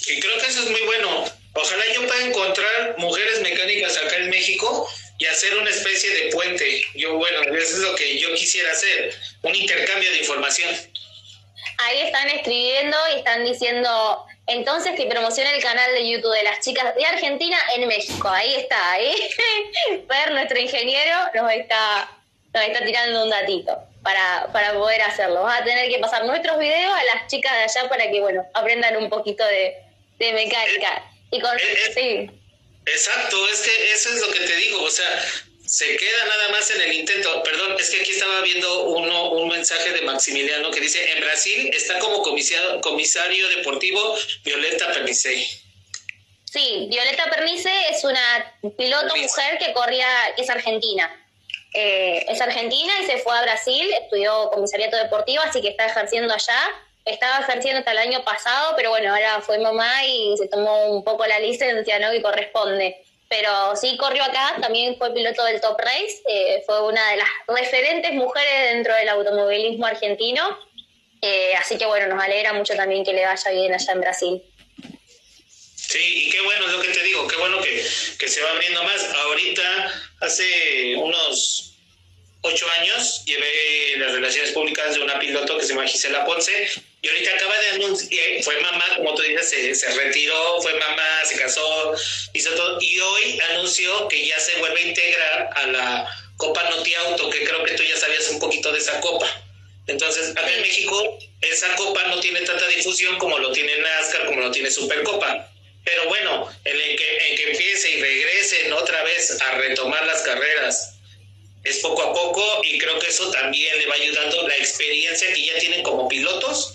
[0.06, 1.24] Y creo que eso es muy bueno.
[1.54, 4.88] Ojalá yo pueda encontrar mujeres mecánicas acá en México
[5.18, 6.82] y hacer una especie de puente.
[6.94, 10.70] Yo, bueno, eso es lo que yo quisiera hacer, un intercambio de información.
[11.78, 16.60] Ahí están escribiendo y están diciendo, entonces que promociona el canal de YouTube de las
[16.60, 18.28] chicas de Argentina en México.
[18.28, 19.14] Ahí está, ahí.
[20.08, 22.10] Per, nuestro ingeniero, nos está,
[22.52, 25.42] nos está tirando un datito para, para poder hacerlo.
[25.42, 28.44] Vamos a tener que pasar nuestros videos a las chicas de allá para que, bueno,
[28.54, 29.76] aprendan un poquito de,
[30.18, 31.04] de mecánica.
[31.30, 31.56] Y con,
[31.94, 32.30] sí.
[32.86, 35.22] Exacto, es que eso es lo que te digo, o sea,
[35.70, 37.42] se queda nada más en el intento.
[37.44, 41.70] Perdón, es que aquí estaba viendo uno, un mensaje de Maximiliano que dice, en Brasil
[41.72, 44.00] está como comisario, comisario deportivo
[44.42, 45.48] Violeta Pernice.
[46.44, 51.08] Sí, Violeta Pernice es una piloto mujer que corría, que es argentina.
[51.72, 56.34] Eh, es argentina y se fue a Brasil, estudió comisariato deportivo, así que está ejerciendo
[56.34, 56.60] allá.
[57.04, 61.04] Estaba ejerciendo hasta el año pasado, pero bueno, ahora fue mamá y se tomó un
[61.04, 62.10] poco la licencia, ¿no?
[62.10, 67.12] Que corresponde pero sí corrió acá, también fue piloto del Top Race, eh, fue una
[67.12, 70.58] de las referentes mujeres dentro del automovilismo argentino,
[71.22, 74.42] eh, así que bueno, nos alegra mucho también que le vaya bien allá en Brasil.
[75.76, 77.86] Sí, y qué bueno es lo que te digo, qué bueno que,
[78.18, 79.04] que se va abriendo más.
[79.14, 81.74] Ahorita, hace unos
[82.42, 86.68] ocho años, llevé las relaciones públicas de una piloto que se llama Gisela Ponce
[87.02, 91.36] y ahorita acaba de anunciar, fue mamá, como tú dices, se, retiró, fue mamá, se
[91.36, 91.94] casó,
[92.34, 92.78] hizo todo.
[92.80, 97.44] Y hoy anunció que ya se vuelve a integrar a la Copa Noti Auto, que
[97.44, 99.26] creo que tú ya sabías un poquito de esa copa.
[99.86, 104.40] Entonces, acá en México, esa copa no tiene tanta difusión como lo tiene NASCAR, como
[104.40, 105.50] lo tiene Supercopa.
[105.82, 110.96] Pero bueno, en que, en que empiece y regresen otra vez a retomar las carreras
[111.64, 115.46] es poco a poco y creo que eso también le va ayudando la experiencia que
[115.46, 116.74] ya tienen como pilotos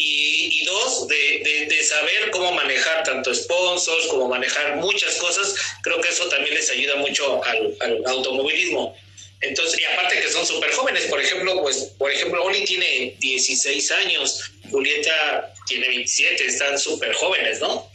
[0.00, 6.08] y, dos, de, de, saber cómo manejar tanto sponsors, como manejar muchas cosas, creo que
[6.08, 8.96] eso también les ayuda mucho al, automovilismo.
[9.40, 13.90] Entonces, y aparte que son súper jóvenes, por ejemplo, pues, por ejemplo, Oli tiene 16
[13.92, 17.90] años, Julieta tiene 27, están súper jóvenes, ¿no?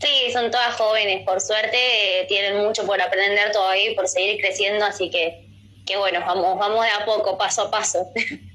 [0.00, 4.84] Sí, son todas jóvenes, por suerte tienen mucho por aprender todavía y por seguir creciendo,
[4.84, 5.46] así que,
[5.86, 8.12] que bueno, vamos, vamos de a poco, paso a paso.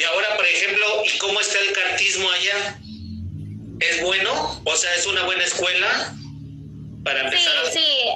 [0.00, 2.78] Y ahora, por ejemplo, ¿y cómo está el cartismo allá?
[3.80, 4.62] ¿Es bueno?
[4.64, 6.14] O sea, ¿es una buena escuela
[7.04, 7.52] para empezar?
[7.66, 8.08] Sí, sí.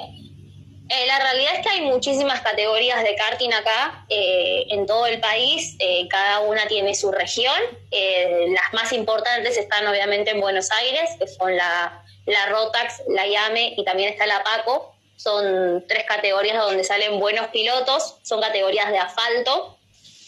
[0.89, 5.19] Eh, la realidad es que hay muchísimas categorías de karting acá eh, en todo el
[5.19, 7.53] país, eh, cada una tiene su región.
[7.91, 13.75] las más importantes están obviamente en Buenos Aires, que son la, la Rotax, la IAME
[13.77, 14.95] y también está la PACO.
[15.17, 19.74] Son tres categorías donde salen buenos pilotos, son categorías de asfalto,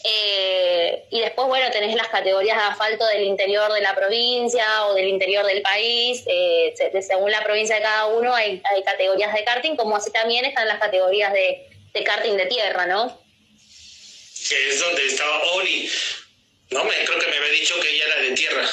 [0.04, 4.94] eh, y después, bueno, tenés las categorías de asfalto del interior de la provincia o
[4.94, 6.22] del interior del país.
[6.26, 10.44] Eh, según la provincia de cada uno hay, hay, categorías de karting, como así también
[10.44, 13.20] están las categorías de, de karting de tierra, ¿no?
[14.48, 15.90] Que es donde estaba Oli.
[16.70, 18.68] No, me, creo que me había dicho que ella era de tierra.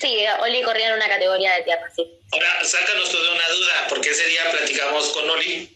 [0.00, 2.06] Sí, Oli corría en una categoría de tierra, sí.
[2.32, 5.74] Ahora, sácanos tú de una duda, porque ese día platicamos con Oli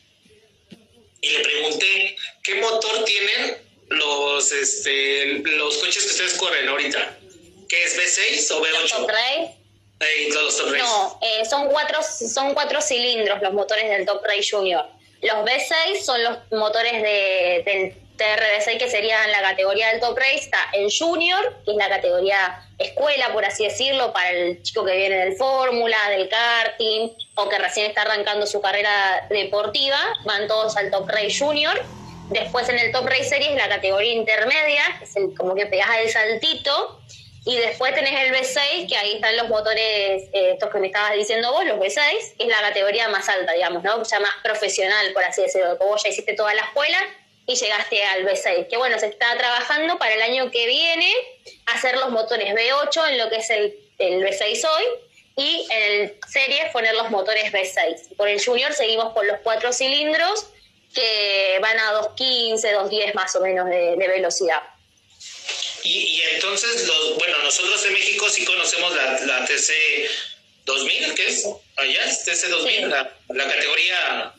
[1.20, 7.18] y le pregunté, ¿qué motor tienen los este los coches que ustedes corren ahorita?
[7.68, 8.83] ¿Qué es V6 o V8?
[8.83, 10.79] Los top race.
[10.79, 14.87] no, eh, son cuatro son cuatro cilindros los motores del Top Race Junior.
[15.22, 20.37] Los V6 son los motores de, del TRD6 que serían la categoría del Top Race.
[20.37, 24.96] Está el Junior, que es la categoría escuela, por así decirlo, para el chico que
[24.96, 29.98] viene del Fórmula, del karting o que recién está arrancando su carrera deportiva.
[30.24, 31.83] Van todos al Top Race Junior
[32.31, 35.88] Después en el Top Race Series la categoría intermedia, que es el, como que pegas
[35.99, 37.01] el saltito.
[37.47, 41.14] Y después tenés el B6, que ahí están los motores, eh, estos que me estabas
[41.14, 44.03] diciendo vos, los B6, que es la categoría más alta, digamos, ¿no?
[44.03, 45.77] Ya más profesional, por así decirlo.
[45.79, 46.99] Vos ya hiciste toda la escuela
[47.47, 48.69] y llegaste al B6.
[48.69, 51.11] Que bueno, se está trabajando para el año que viene
[51.67, 54.85] hacer los motores B8 en lo que es el, el B6 hoy
[55.37, 58.17] y en el Series poner los motores B6.
[58.17, 60.51] Por el Junior seguimos con los cuatro cilindros
[60.94, 64.62] que van a 2.15, 2.10 más o menos de, velocidad.
[65.85, 69.72] Y, entonces, los, bueno, nosotros en México sí conocemos la, la TC
[70.64, 71.48] 2000, ¿qué es?
[71.77, 74.35] Allá es TC 2000, la, la categoría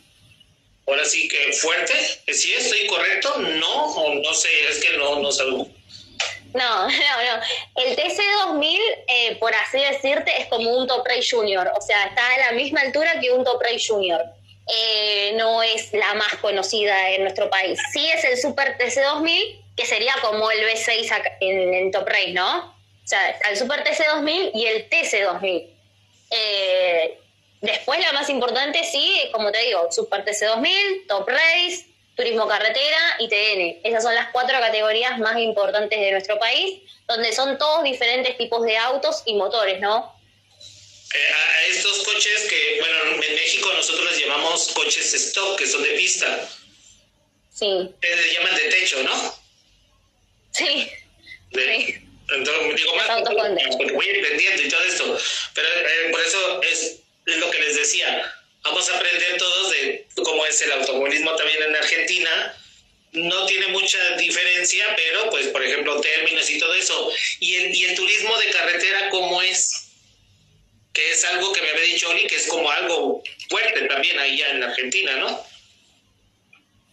[0.90, 1.94] ahora sí que fuerte.
[2.32, 3.38] ¿Sí estoy correcto?
[3.38, 5.68] No, o no sé, es que no, no sabemos.
[6.54, 7.84] No, no, no.
[7.84, 11.72] El TC2000, eh, por así decirte, es como un Top Race Junior.
[11.76, 14.24] O sea, está a la misma altura que un Top Race Junior.
[14.72, 17.80] Eh, no es la más conocida en nuestro país.
[17.92, 22.60] Sí es el Super TC2000, que sería como el B6 en, Top Race, ¿no?
[22.60, 25.68] O sea, está el Super TC2000 y el TC2000.
[26.32, 27.20] Eh,
[27.62, 33.28] después, la más importante, sí, como te digo, Super TC2000, Top Race, turismo carretera y
[33.28, 33.80] TN.
[33.84, 38.64] Esas son las cuatro categorías más importantes de nuestro país, donde son todos diferentes tipos
[38.64, 40.14] de autos y motores, ¿no?
[43.60, 46.50] México nosotros les llamamos coches stock, que son de pista.
[47.54, 47.66] Sí.
[48.02, 49.36] Les llaman de techo, ¿no?
[50.52, 50.90] Sí.
[51.54, 51.96] sí.
[52.32, 53.22] Entonces, digo más,
[53.78, 55.20] porque voy entendiendo y todo esto.
[55.56, 60.46] Pero eh, por eso es lo que les decía vamos a aprender todos de cómo
[60.46, 62.56] es el automovilismo también en Argentina.
[63.12, 67.12] No tiene mucha diferencia, pero pues por ejemplo términos y todo eso.
[67.40, 69.79] Y el, y el turismo de carretera, ¿cómo es?
[71.12, 74.64] Es algo que me había dicho Oli, que es como algo fuerte también ahí en
[74.64, 75.44] Argentina, ¿no?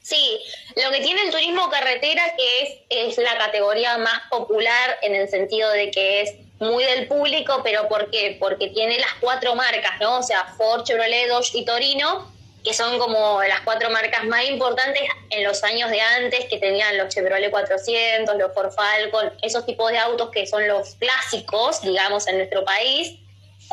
[0.07, 0.39] Sí,
[0.77, 5.29] lo que tiene el turismo carretera que es, es la categoría más popular en el
[5.29, 8.37] sentido de que es muy del público, pero ¿por qué?
[8.39, 10.19] Porque tiene las cuatro marcas, ¿no?
[10.19, 15.03] O sea, Ford, Chevrolet, Dodge y Torino, que son como las cuatro marcas más importantes
[15.31, 19.91] en los años de antes, que tenían los Chevrolet 400, los Ford Falcon, esos tipos
[19.91, 23.19] de autos que son los clásicos, digamos, en nuestro país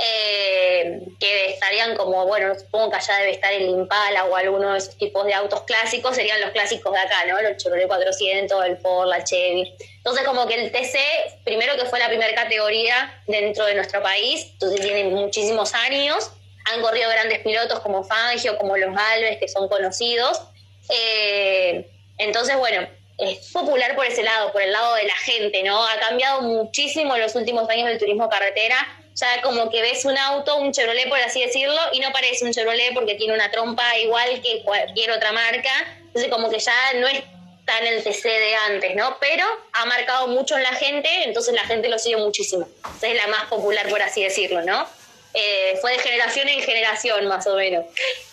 [0.01, 4.79] eh, que estarían como, bueno, supongo que allá debe estar el Impala o alguno de
[4.79, 7.41] esos tipos de autos clásicos, serían los clásicos de acá, ¿no?
[7.41, 9.75] Los Chevrolet 400, el Ford, la Chevy.
[9.97, 10.97] Entonces, como que el TC,
[11.43, 16.31] primero que fue la primera categoría dentro de nuestro país, entonces tiene muchísimos años,
[16.73, 20.41] han corrido grandes pilotos como Fangio, como los Galvez, que son conocidos.
[20.89, 22.87] Eh, entonces, bueno,
[23.19, 25.85] es popular por ese lado, por el lado de la gente, ¿no?
[25.85, 30.17] Ha cambiado muchísimo en los últimos años el turismo carretera ya como que ves un
[30.17, 33.97] auto, un Chevrolet por así decirlo, y no parece un Chevrolet porque tiene una trompa
[33.99, 37.23] igual que cualquier otra marca, entonces como que ya no es
[37.65, 39.17] tan el TC de antes, ¿no?
[39.19, 42.67] Pero ha marcado mucho en la gente, entonces la gente lo sigue muchísimo.
[43.01, 44.87] es la más popular, por así decirlo, ¿no?
[45.33, 47.85] Eh, fue de generación en generación, más o menos.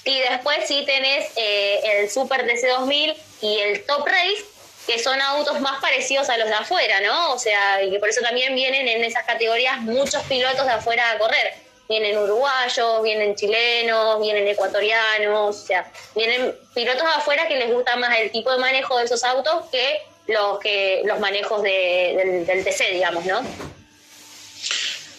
[0.04, 4.44] Y después sí tenés eh, el Super TC 2000 y el Top Race,
[4.86, 7.32] que son autos más parecidos a los de afuera, ¿no?
[7.32, 11.10] O sea, y que por eso también vienen en esas categorías muchos pilotos de afuera
[11.10, 11.54] a correr.
[11.88, 17.96] Vienen uruguayos, vienen chilenos, vienen ecuatorianos, o sea, vienen pilotos de afuera que les gusta
[17.96, 22.92] más el tipo de manejo de esos autos que los que los manejos del, TC,
[22.92, 23.40] digamos, ¿no?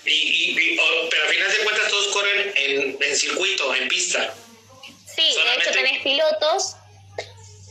[0.05, 0.55] Y,
[1.09, 4.33] pero al final de cuentas todos corren en, en circuito, en pista.
[5.15, 6.75] Sí, de hecho tenés pilotos,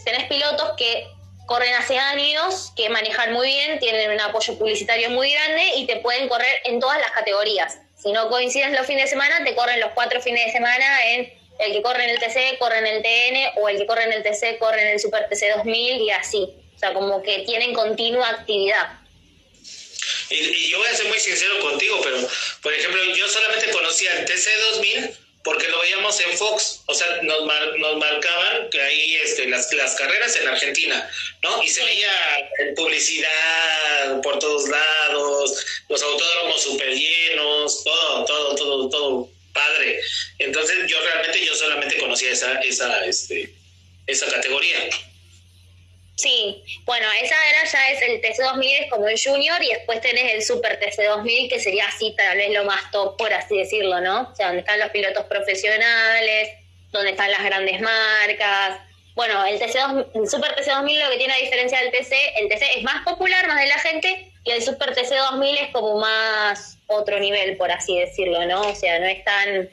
[0.05, 1.09] tenés pilotos que
[1.51, 5.97] corren hace años, que manejan muy bien, tienen un apoyo publicitario muy grande y te
[5.97, 7.77] pueden correr en todas las categorías.
[8.01, 11.33] Si no coinciden los fines de semana, te corren los cuatro fines de semana en
[11.59, 14.13] el que corre en el TC, corre en el TN, o el que corre en
[14.13, 16.55] el TC, corre en el Super TC 2000 y así.
[16.77, 19.01] O sea, como que tienen continua actividad.
[20.31, 22.17] Y, y yo voy a ser muy sincero contigo, pero,
[22.63, 27.22] por ejemplo, yo solamente conocía el TC 2000 porque lo veíamos en Fox, o sea,
[27.22, 27.38] nos,
[27.79, 31.11] nos marcaban que ahí este, las, las carreras en Argentina,
[31.42, 31.62] ¿no?
[31.62, 32.12] Y se veía
[32.76, 40.00] publicidad por todos lados, los autódromos súper llenos, todo, todo, todo, todo padre.
[40.38, 43.53] Entonces yo realmente yo solamente conocía esa, esa, este,
[44.07, 44.90] esa categoría.
[46.20, 50.35] Sí, bueno, esa era ya es el TC2000, es como el junior, y después tenés
[50.35, 54.28] el super TC2000, que sería así tal vez lo más top, por así decirlo, ¿no?
[54.30, 56.50] O sea, donde están los pilotos profesionales,
[56.92, 58.80] donde están las grandes marcas.
[59.14, 62.77] Bueno, el, TC2, el super TC2000 lo que tiene a diferencia del TC, el TC
[62.77, 67.18] es más popular, más de la gente, y el super TC2000 es como más otro
[67.18, 68.60] nivel, por así decirlo, ¿no?
[68.60, 69.71] O sea, no es tan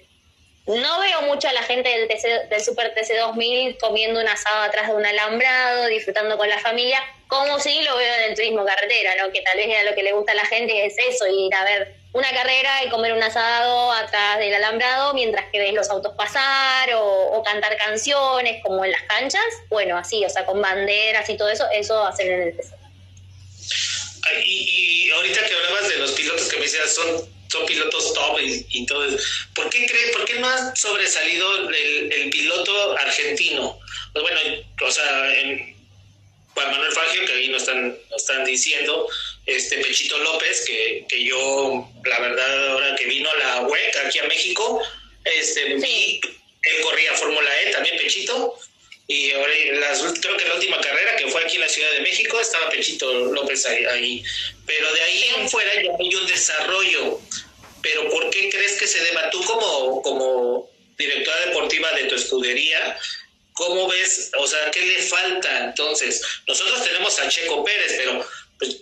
[0.68, 4.96] no veo mucho a la gente del, del Super TC2000 comiendo un asado atrás de
[4.96, 9.32] un alambrado, disfrutando con la familia, como si lo veo en el turismo carretera, ¿no?
[9.32, 11.64] Que tal vez a lo que le gusta a la gente es eso, ir a
[11.64, 16.14] ver una carrera y comer un asado atrás del alambrado mientras que ves los autos
[16.16, 19.42] pasar o, cantar canciones como en las canchas.
[19.70, 22.74] Bueno, así, o sea, con banderas y todo eso, eso hacen en el TC.
[24.44, 28.40] Y, y ahorita que hablabas de los pilotos que me decías, son son pilotos top
[28.42, 29.18] y, todo eso.
[29.54, 33.80] ¿Por qué, cree, ¿Por qué no ha sobresalido el, piloto argentino?
[34.14, 34.40] Pues bueno,
[34.82, 35.76] o sea, en
[36.54, 39.08] Juan Manuel Fangio, que ahí nos están, están diciendo,
[39.46, 44.24] este Pechito López, que, que yo, la verdad, ahora que vino la WEC aquí a
[44.26, 44.82] México,
[45.24, 46.20] este, vi,
[46.64, 48.60] él corría Fórmula E, también Pechito,
[49.08, 52.02] y ahora las, creo que la última carrera que fue aquí en la Ciudad de
[52.02, 54.22] México estaba Pechito López ahí,
[54.66, 57.22] pero de ahí en fuera ya hay un desarrollo.
[57.82, 59.30] Pero ¿por qué crees que se deba?
[59.30, 62.98] Tú como, como directora deportiva de tu escudería,
[63.54, 64.32] ¿cómo ves?
[64.40, 66.22] O sea, ¿qué le falta entonces?
[66.46, 68.26] Nosotros tenemos a Checo Pérez, pero
[68.60, 68.82] pues,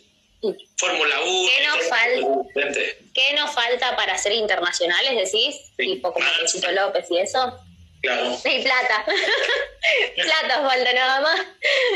[0.78, 1.50] Fórmula 1.
[1.50, 2.80] ¿Qué nos, falta,
[3.14, 5.56] ¿Qué nos falta para ser internacionales, decís?
[5.78, 7.60] Tipo como Pechito López y eso.
[8.06, 8.38] Claro.
[8.38, 9.06] Sí, plata.
[10.16, 11.42] plata falta nada más.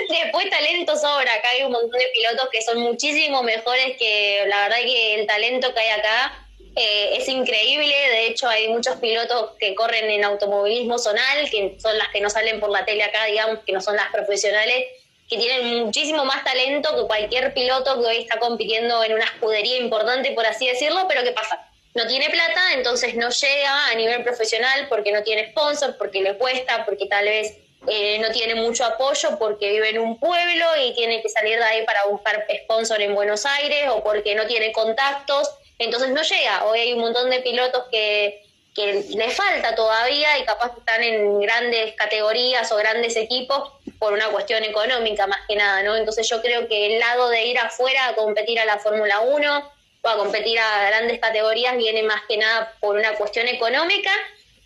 [0.09, 1.33] Después talento sobra.
[1.33, 5.27] Acá hay un montón de pilotos que son muchísimo mejores que la verdad que el
[5.27, 7.93] talento que hay acá eh, es increíble.
[7.93, 12.29] De hecho, hay muchos pilotos que corren en automovilismo zonal, que son las que no
[12.29, 14.85] salen por la tele acá, digamos, que no son las profesionales,
[15.29, 19.77] que tienen muchísimo más talento que cualquier piloto que hoy está compitiendo en una escudería
[19.77, 21.68] importante, por así decirlo, pero ¿qué pasa?
[21.95, 26.37] No tiene plata, entonces no llega a nivel profesional porque no tiene sponsor, porque le
[26.37, 30.93] cuesta, porque tal vez eh, no tiene mucho apoyo, porque vive en un pueblo y
[30.93, 34.71] tiene que salir de ahí para buscar sponsor en Buenos Aires o porque no tiene
[34.71, 36.65] contactos, entonces no llega.
[36.65, 38.43] Hoy hay un montón de pilotos que,
[38.75, 44.27] que le falta todavía y capaz están en grandes categorías o grandes equipos por una
[44.27, 45.95] cuestión económica más que nada, ¿no?
[45.95, 49.57] Entonces yo creo que el lado de ir afuera a competir a la Fórmula 1
[49.57, 49.71] o
[50.03, 54.11] a competir a grandes categorías viene más que nada por una cuestión económica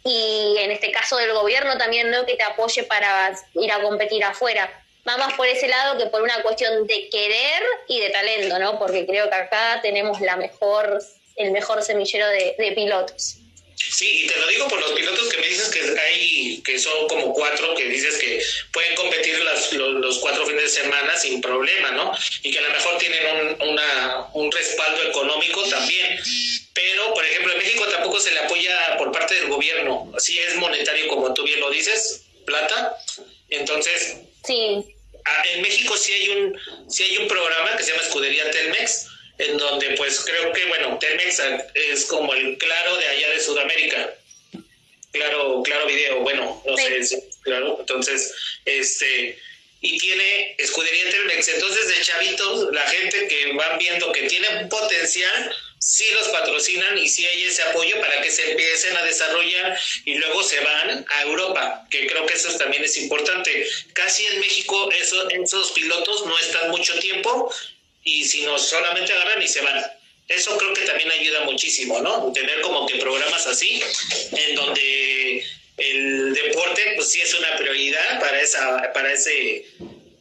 [0.04, 4.24] y en este caso del gobierno también no que te apoye para ir a competir
[4.24, 4.70] afuera.
[5.08, 8.80] Va más por ese lado que por una cuestión de querer y de talento, ¿no?
[8.80, 11.02] Porque creo que acá tenemos la mejor,
[11.36, 13.43] el mejor semillero de, de pilotos.
[13.90, 17.08] Sí, y te lo digo por los pilotos que me dices que hay, que son
[17.08, 21.92] como cuatro, que dices que pueden competir las, los, cuatro fines de semana sin problema,
[21.92, 22.12] ¿no?
[22.42, 23.22] Y que a lo mejor tienen
[23.60, 26.20] un, una, un respaldo económico también.
[26.74, 30.12] Pero, por ejemplo, en México tampoco se le apoya por parte del gobierno.
[30.16, 32.98] Así es monetario, como tú bien lo dices, plata.
[33.50, 34.84] Entonces, sí.
[35.54, 36.60] en México sí hay un,
[36.90, 39.08] sí hay un programa que se llama Escudería Telmex,
[39.48, 41.42] en donde pues creo que, bueno, Telmex
[41.74, 44.16] es como el claro de allá de Sudamérica.
[45.12, 47.00] Claro, claro video, bueno, no sé,
[47.44, 48.34] claro, entonces,
[48.66, 49.38] este,
[49.80, 55.56] y tiene escudería Telmex, entonces de chavitos, la gente que van viendo que tiene potencial,
[55.78, 60.16] sí los patrocinan y sí hay ese apoyo para que se empiecen a desarrollar y
[60.16, 63.68] luego se van a Europa, que creo que eso también es importante.
[63.92, 67.54] Casi en México eso, esos pilotos no están mucho tiempo
[68.04, 69.82] y si no solamente agarran y se van.
[70.28, 72.32] Eso creo que también ayuda muchísimo, ¿no?
[72.32, 73.82] Tener como que programas así,
[74.32, 75.46] en donde
[75.78, 79.66] el deporte, pues sí es una prioridad para esa, para ese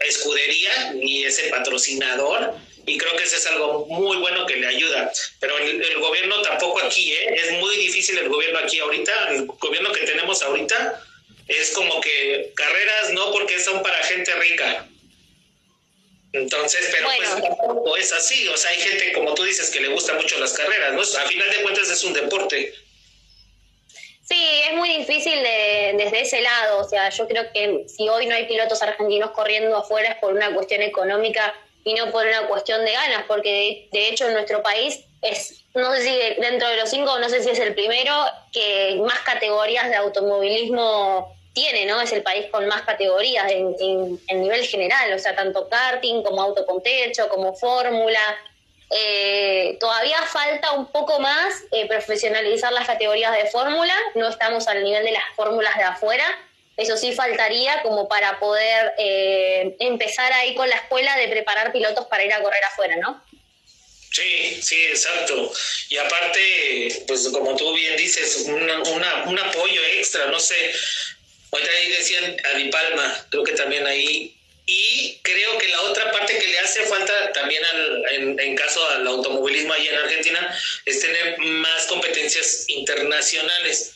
[0.01, 2.55] escudería y ese patrocinador.
[2.85, 5.13] Y creo que eso es algo muy bueno que le ayuda.
[5.39, 7.37] Pero el, gobierno tampoco aquí, ¿eh?
[7.37, 9.29] Es muy difícil el gobierno aquí ahorita.
[9.31, 11.01] El gobierno que tenemos ahorita
[11.47, 14.89] es como que carreras no porque son para gente rica
[16.33, 17.09] entonces, pero
[17.83, 20.53] pues es así, o sea, hay gente, como tú dices, que le gusta mucho las
[20.55, 21.03] carreras, ¿no?
[21.03, 22.73] A final de cuentas es un deporte.
[24.25, 28.35] Sí, es muy difícil desde ese lado, o sea, yo creo que si hoy no
[28.35, 31.55] hay pilotos argentinos corriendo afuera es por una cuestión económica
[31.85, 35.65] y no por una cuestión de ganas, porque de, de hecho en nuestro país es,
[35.75, 38.15] no sé si dentro de los cinco, no sé si es el primero,
[38.53, 42.01] que más categorías de automovilismo tiene, ¿no?
[42.01, 46.65] Es el país con más categorías en, nivel general, o sea, tanto karting como auto
[46.67, 48.21] con techo, como fórmula.
[48.91, 54.85] Eh, todavía falta un poco más eh, profesionalizar las categorías de fórmula, no estamos al
[54.85, 56.25] nivel de las fórmulas de afuera,
[56.77, 62.07] eso sí faltaría como para poder eh, empezar ahí con la escuela de preparar pilotos
[62.07, 63.23] para ir a correr afuera, ¿no?
[64.11, 65.51] Sí, sí, exacto.
[65.89, 70.71] Y aparte, pues como tú bien dices, un apoyo extra, no sé,
[71.53, 74.35] Ahorita ahí decían Adipalma, creo que también ahí.
[74.65, 79.07] Y creo que la otra parte que le hace falta también al, en, caso al
[79.07, 83.93] automovilismo ahí en Argentina es tener más competencias internacionales.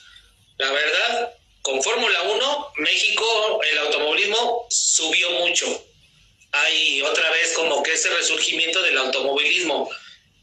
[0.58, 5.86] La verdad, con Fórmula 1, México, el automovilismo subió mucho.
[6.52, 9.90] Hay otra vez como que ese resurgimiento del automovilismo.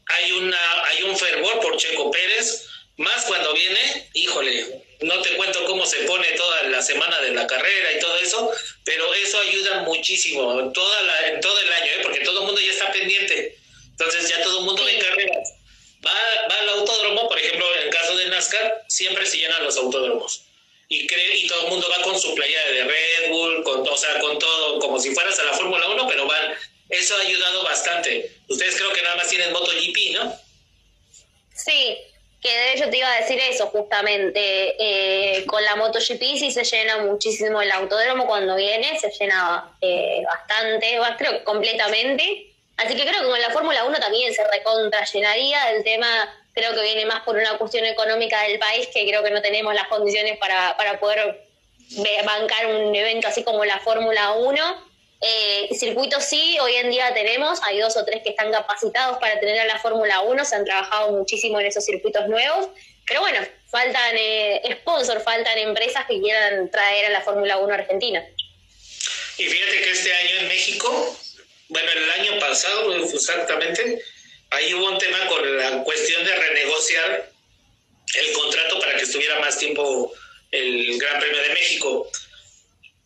[0.06, 5.64] Hay, una, hay un fervor por Checo Pérez, más cuando viene, híjole, no te cuento
[5.64, 8.50] cómo se pone toda la semana de la carrera y todo eso,
[8.84, 12.00] pero eso ayuda muchísimo en, toda la, en todo el año, ¿eh?
[12.02, 13.58] porque todo el mundo ya está pendiente.
[13.90, 15.54] Entonces ya todo el mundo ve carreras.
[16.04, 16.12] Va,
[16.50, 20.42] va al autódromo, por ejemplo, en el caso de NASCAR, siempre se llenan los autódromos.
[20.88, 23.96] Y, cree, y todo el mundo va con su playa de Red Bull, con, o
[23.96, 26.54] sea, con todo, como si fueras a la Fórmula 1, pero van
[26.88, 28.30] eso ha ayudado bastante.
[28.48, 30.38] Ustedes creo que nada más tienen MotoGP, ¿no?
[31.54, 31.96] Sí,
[32.44, 34.76] que de hecho te iba a decir eso justamente.
[34.78, 40.22] Eh, con la MotoGP sí se llena muchísimo el autódromo cuando viene, se llena eh,
[40.26, 42.50] bastante, creo que completamente.
[42.76, 45.70] Así que creo que con la Fórmula 1 también se recontra llenaría.
[45.70, 46.06] El tema
[46.52, 49.72] creo que viene más por una cuestión económica del país, que creo que no tenemos
[49.72, 51.46] las condiciones para, para poder
[52.26, 54.93] bancar un evento así como la Fórmula 1
[55.26, 59.40] eh, circuitos sí, hoy en día tenemos, hay dos o tres que están capacitados para
[59.40, 62.68] tener a la Fórmula 1, se han trabajado muchísimo en esos circuitos nuevos,
[63.06, 63.38] pero bueno,
[63.70, 68.22] faltan eh, sponsors, faltan empresas que quieran traer a la Fórmula 1 Argentina.
[69.38, 71.18] Y fíjate que este año en México,
[71.68, 74.02] bueno, el año pasado exactamente,
[74.50, 77.30] ahí hubo un tema con la cuestión de renegociar
[78.14, 80.12] el contrato para que estuviera más tiempo
[80.50, 82.10] el Gran Premio de México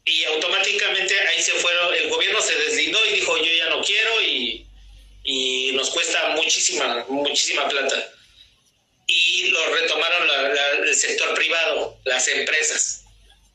[0.08, 4.22] y automáticamente ahí se fueron, el gobierno se deslindó y dijo yo ya no quiero
[4.22, 4.64] y,
[5.74, 8.10] nos cuesta muchísima, muchísima plata.
[9.06, 10.28] Y lo retomaron
[10.84, 13.04] el sector privado, las empresas.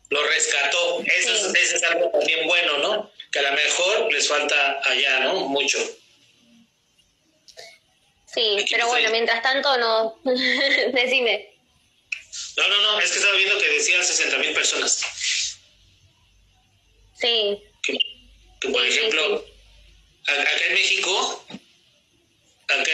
[0.10, 1.04] Lo rescató.
[1.06, 3.12] Eso, es, es algo también bueno, ¿no?
[3.32, 5.48] Que a lo mejor les falta allá, ¿no?
[5.48, 5.80] Mucho.
[8.34, 10.20] Sí, pero bueno, mientras tanto no.
[10.24, 11.50] Decime.
[12.56, 15.04] No, no, no, es que estaba viendo que decían 60 mil personas.
[17.24, 17.64] Sí.
[17.84, 19.46] Que, por ejemplo,
[20.28, 21.46] acá en México,
[22.68, 22.92] acá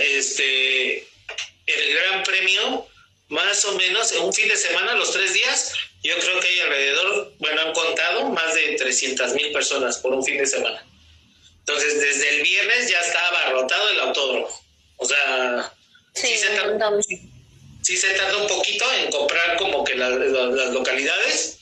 [0.00, 2.86] este, en el Gran Premio,
[3.28, 6.60] más o menos en un fin de semana, los tres días, yo creo que hay
[6.60, 10.82] alrededor, bueno, han contado más de 300 mil personas por un fin de semana.
[11.58, 14.48] Entonces, desde el viernes ya estaba abarrotado el autódromo.
[14.96, 15.70] O sea,
[16.14, 20.12] sí, se, tarda, sí se tarda un poquito en comprar como que las
[20.70, 21.55] localidades,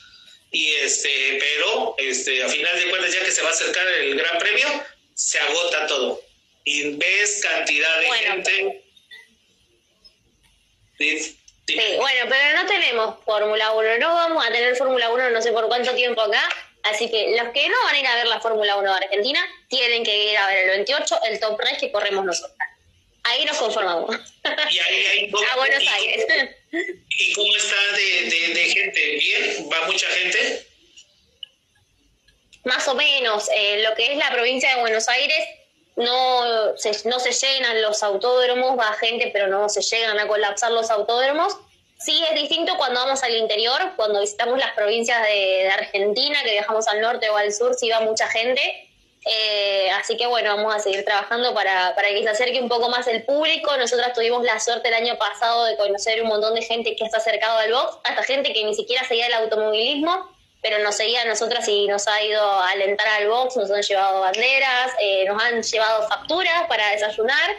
[0.54, 4.14] y este, pero este, a final de cuentas, ya que se va a acercar el
[4.14, 4.68] Gran Premio,
[5.12, 6.22] se agota todo.
[6.62, 8.84] Y ves cantidad de gente.
[10.96, 11.36] Sí,
[11.96, 15.66] bueno, pero no tenemos Fórmula 1, no vamos a tener Fórmula 1 no sé por
[15.66, 16.42] cuánto tiempo acá,
[16.84, 19.44] así que los que no van a ir a ver la Fórmula 1 de Argentina
[19.68, 22.56] tienen que ir a ver el 28, el top race que corremos nosotros.
[23.24, 24.14] Ahí nos conformamos.
[24.70, 26.26] Y ahí, a Buenos Aires.
[27.18, 29.16] ¿Y cómo está de, gente?
[29.16, 29.68] ¿Bien?
[29.72, 30.66] ¿Va mucha gente?
[32.64, 33.48] Más o menos.
[33.54, 35.38] Eh, lo que es la provincia de Buenos Aires,
[35.96, 40.72] no se, no se llenan los autódromos, va gente, pero no se llegan a colapsar
[40.72, 41.56] los autódromos.
[42.00, 46.52] Sí, es distinto cuando vamos al interior, cuando visitamos las provincias de, de Argentina, que
[46.52, 48.83] viajamos al norte o al sur, sí va mucha gente
[49.26, 52.88] eh, así que bueno, vamos a seguir trabajando para, para que se acerque un poco
[52.90, 53.74] más el público.
[53.76, 57.18] Nosotras tuvimos la suerte el año pasado de conocer un montón de gente que está
[57.18, 61.24] acercado al box, hasta gente que ni siquiera seguía el automovilismo, pero nos seguía a
[61.24, 65.42] nosotras y nos ha ido a alentar al box, nos han llevado banderas, eh, nos
[65.42, 67.50] han llevado facturas para desayunar,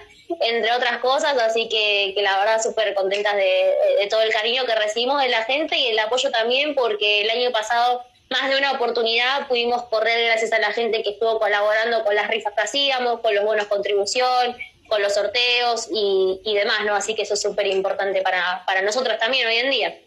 [0.41, 4.65] entre otras cosas, así que, que la verdad súper contentas de, de todo el cariño
[4.65, 8.03] que recibimos de la gente y el apoyo también, porque el año pasado
[8.41, 12.27] más de una oportunidad pudimos correr gracias a la gente que estuvo colaborando con las
[12.27, 14.57] rifas que hacíamos, con los bonos contribución,
[14.87, 16.95] con los sorteos y, y demás, ¿no?
[16.95, 19.99] Así que eso es súper importante para, para nosotros también hoy en día.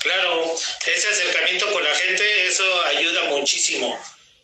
[0.00, 0.44] Claro,
[0.86, 3.98] ese acercamiento con la gente, eso ayuda muchísimo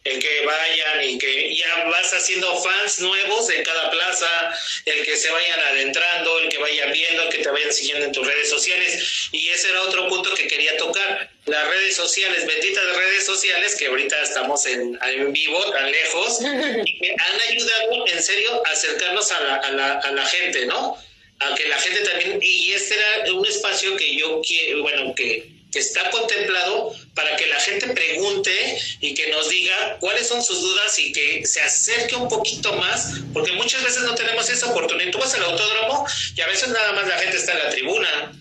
[0.04, 4.54] el que vayan y que ya vas haciendo fans nuevos en cada plaza,
[4.84, 8.12] el que se vayan adentrando, el que vayan viendo, el que te vayan siguiendo en
[8.12, 9.28] tus redes sociales.
[9.32, 11.30] Y ese era otro punto que quería tocar.
[11.46, 16.38] Las redes sociales, benditas redes sociales, que ahorita estamos en, en vivo, tan lejos,
[16.84, 20.66] y que han ayudado en serio a acercarnos a la, a la, a la gente,
[20.66, 20.96] ¿no?
[21.40, 25.54] A que la gente también, y este era un espacio que yo quiero, bueno, que
[25.74, 30.60] que está contemplado para que la gente pregunte y que nos diga cuáles son sus
[30.62, 35.10] dudas y que se acerque un poquito más, porque muchas veces no tenemos esa oportunidad.
[35.10, 38.32] Tú vas al autódromo y a veces nada más la gente está en la tribuna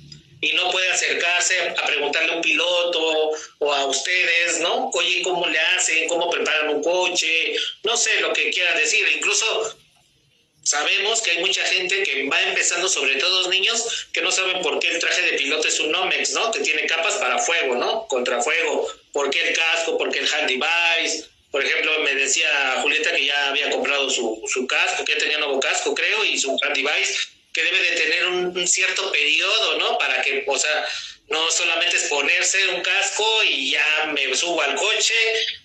[0.44, 4.90] y no puede acercarse a preguntarle a un piloto o a ustedes, ¿no?
[4.94, 6.06] Oye, ¿cómo le hacen?
[6.10, 7.56] ¿Cómo preparan un coche?
[7.84, 9.08] No sé lo que quieran decir.
[9.16, 9.78] Incluso
[10.66, 14.80] Sabemos que hay mucha gente que va empezando, sobre todo niños, que no saben por
[14.80, 16.52] qué el traje de piloto es un Nomex, ¿no?
[16.52, 18.08] Que tiene capas para fuego, ¿no?
[18.08, 18.90] Contra fuego.
[19.12, 19.98] ¿Por qué el casco?
[19.98, 21.26] ¿Por qué el hand device?
[21.52, 25.38] Por ejemplo, me decía Julieta que ya había comprado su, su casco, que ya tenía
[25.38, 29.98] nuevo casco, creo, y su hand device, que debe de tener un, cierto periodo, ¿no?
[29.98, 30.86] Para que, o sea,
[31.30, 35.14] no solamente es ponerse un casco y ya me subo al coche,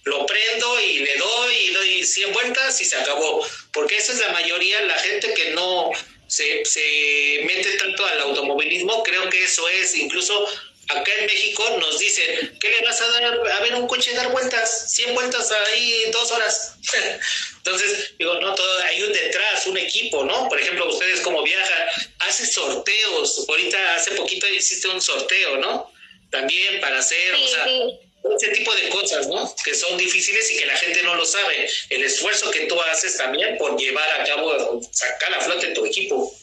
[0.04, 3.46] lo prendo y le doy y doy 100 vueltas y se acabó.
[3.72, 5.90] Porque esa es la mayoría, la gente que no
[6.26, 10.46] se, se mete tanto al automovilismo, creo que eso es incluso
[10.88, 14.32] Acá en México nos dicen, ¿qué le vas a dar a ver un coche dar
[14.32, 14.90] vueltas?
[14.94, 16.76] 100 vueltas ahí en dos horas.
[17.58, 20.48] Entonces, digo, no, todo, hay un detrás, un equipo, ¿no?
[20.48, 21.88] Por ejemplo, ustedes como viajan,
[22.20, 23.44] hace sorteos.
[23.48, 25.92] Ahorita hace poquito hiciste un sorteo, ¿no?
[26.30, 27.66] También para hacer, o sea,
[28.36, 29.54] ese tipo de cosas, ¿no?
[29.62, 31.68] Que son difíciles y que la gente no lo sabe.
[31.90, 36.34] El esfuerzo que tú haces también por llevar a cabo, sacar a flote tu equipo.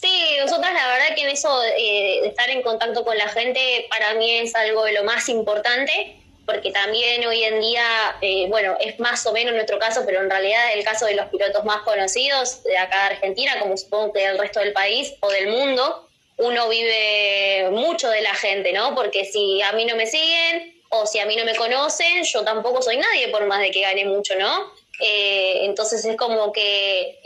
[0.00, 4.14] Sí, nosotras la verdad que en eso eh, estar en contacto con la gente para
[4.14, 8.98] mí es algo de lo más importante, porque también hoy en día, eh, bueno, es
[8.98, 12.62] más o menos nuestro caso, pero en realidad el caso de los pilotos más conocidos
[12.62, 16.66] de acá de Argentina, como supongo que del resto del país o del mundo, uno
[16.70, 18.94] vive mucho de la gente, ¿no?
[18.94, 22.42] Porque si a mí no me siguen o si a mí no me conocen, yo
[22.42, 24.72] tampoco soy nadie por más de que gane mucho, ¿no?
[24.98, 27.18] Eh, entonces es como que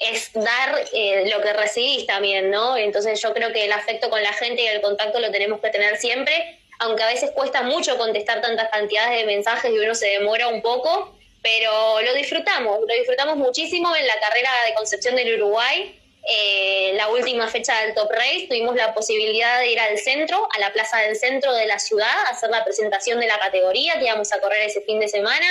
[0.00, 2.76] es dar eh, lo que recibís también, ¿no?
[2.76, 5.68] Entonces yo creo que el afecto con la gente y el contacto lo tenemos que
[5.68, 10.08] tener siempre, aunque a veces cuesta mucho contestar tantas cantidades de mensajes y uno se
[10.08, 15.34] demora un poco, pero lo disfrutamos, lo disfrutamos muchísimo en la carrera de Concepción del
[15.34, 15.94] Uruguay.
[16.26, 20.58] Eh, la última fecha del Top Race tuvimos la posibilidad de ir al centro, a
[20.60, 24.06] la plaza del centro de la ciudad, a hacer la presentación de la categoría que
[24.06, 25.46] íbamos a correr ese fin de semana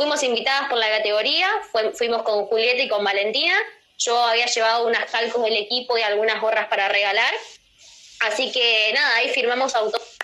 [0.00, 1.46] Fuimos invitadas por la categoría,
[1.92, 3.54] fuimos con Julieta y con Valentina.
[3.98, 7.34] Yo había llevado unas calcos del equipo y algunas gorras para regalar.
[8.20, 10.16] Así que nada, ahí firmamos autógrafos,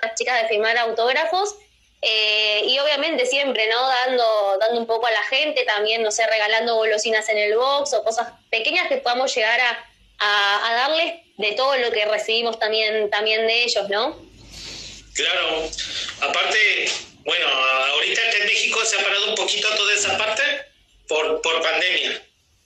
[0.00, 1.54] las chicas de firmar autógrafos.
[2.00, 3.86] Eh, y obviamente siempre, ¿no?
[3.86, 7.92] Dando, dando un poco a la gente, también, no sé, regalando golosinas en el box
[7.92, 13.10] o cosas pequeñas que podamos llegar a, a darles de todo lo que recibimos también,
[13.10, 14.16] también de ellos, ¿no?
[15.12, 15.68] Claro,
[16.22, 16.88] aparte,
[17.24, 20.42] bueno, ahorita que en México se ha parado un poquito toda esa parte
[21.08, 22.22] por, por pandemia,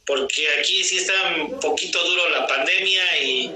[0.06, 3.50] porque aquí sí está un poquito duro la pandemia y,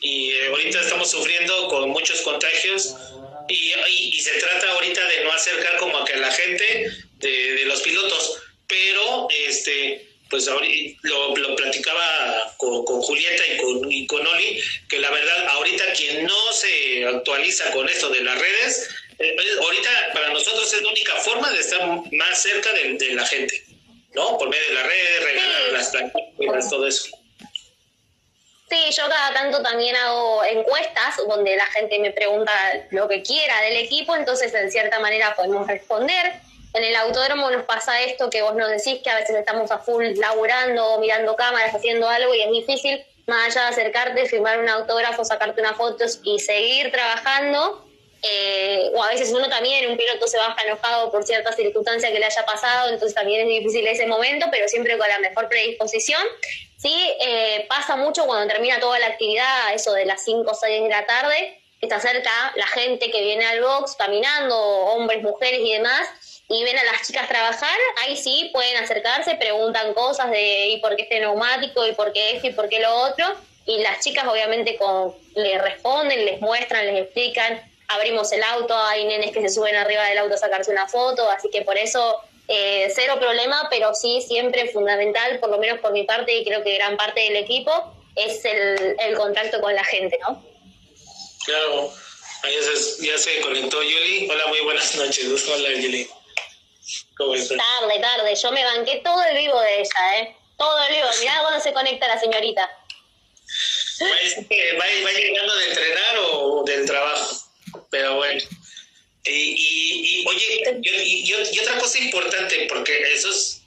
[0.00, 2.96] y eh, ahorita estamos sufriendo con muchos contagios.
[3.48, 7.64] Y, y, se trata ahorita de no acercar como a que la gente de, de
[7.64, 14.06] los pilotos, pero este pues ahorita lo, lo platicaba con, con, Julieta y con, y
[14.06, 18.88] con Oli, que la verdad ahorita quien no se actualiza con esto de las redes,
[19.20, 23.62] eh, ahorita para nosotros es la única forma de estar más cerca de, la gente,
[24.14, 24.38] ¿no?
[24.38, 27.10] Por medio de las redes, regalar las plantillas, todo eso.
[28.70, 32.52] Sí, yo cada tanto también hago encuestas donde la gente me pregunta
[32.90, 36.40] lo que quiera del equipo, entonces en cierta manera podemos responder.
[36.72, 39.80] En el autódromo nos pasa esto que vos nos decís que a veces estamos a
[39.80, 44.68] full laburando, mirando cámaras, haciendo algo y es difícil, más allá de acercarte, firmar un
[44.68, 47.89] autógrafo, sacarte unas fotos y seguir trabajando
[48.22, 52.18] eh, o a veces uno también, un piloto se baja enojado por cierta circunstancia que
[52.18, 56.22] le haya pasado, entonces también es difícil ese momento, pero siempre con la mejor predisposición.
[56.76, 60.82] Sí, eh, pasa mucho cuando termina toda la actividad, eso de las 5 o 6
[60.82, 65.60] de la tarde, que se acerca la gente que viene al box caminando, hombres, mujeres
[65.62, 66.08] y demás,
[66.48, 70.96] y ven a las chicas trabajar, ahí sí pueden acercarse, preguntan cosas de ¿y por
[70.96, 71.86] qué este neumático?
[71.86, 72.48] ¿y por qué esto?
[72.48, 73.24] ¿y por qué lo otro?
[73.66, 79.04] Y las chicas obviamente con, les responden, les muestran, les explican abrimos el auto, hay
[79.04, 82.20] nenes que se suben arriba del auto a sacarse una foto, así que por eso
[82.48, 86.62] eh, cero problema, pero sí siempre fundamental, por lo menos por mi parte y creo
[86.62, 90.44] que gran parte del equipo, es el, el contacto con la gente, ¿no?
[91.44, 91.92] Claro,
[92.42, 92.56] ahí
[93.00, 94.28] ya se, conectó Yuli.
[94.30, 95.48] Hola, muy buenas noches.
[95.48, 96.08] Hola, Yuli.
[97.16, 97.58] ¿Cómo estás?
[97.58, 98.34] Tarde, tarde.
[98.34, 100.36] Yo me banqué todo el vivo de ella, ¿eh?
[100.56, 101.06] Todo el vivo.
[101.20, 102.68] Mirá cuando se conecta la señorita.
[104.02, 107.39] ¿Va, va llegando de entrenar o del trabajo?
[107.90, 108.42] Pero bueno.
[109.24, 113.62] Y, oye, y, otra cosa importante, porque eso es,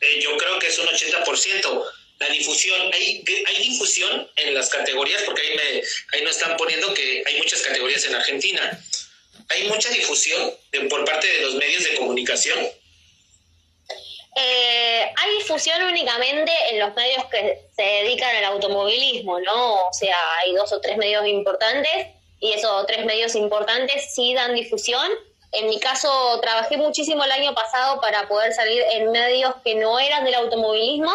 [0.00, 1.84] eh, yo creo que es un 80%,
[2.20, 2.92] la difusión.
[2.92, 5.82] Hay, hay difusión en las categorías, porque ahí, me,
[6.12, 8.80] ahí nos están poniendo que hay muchas categorías en Argentina.
[9.48, 10.54] Hay mucha difusión
[10.88, 12.58] por parte de los medios de comunicación.
[14.36, 19.86] Eh, hay difusión únicamente en los medios que se dedican al automovilismo, ¿no?
[19.86, 22.08] O sea, hay dos o tres medios importantes
[22.40, 25.08] y esos tres medios importantes sí dan difusión.
[25.52, 29.98] En mi caso, trabajé muchísimo el año pasado para poder salir en medios que no
[29.98, 31.12] eran del automovilismo,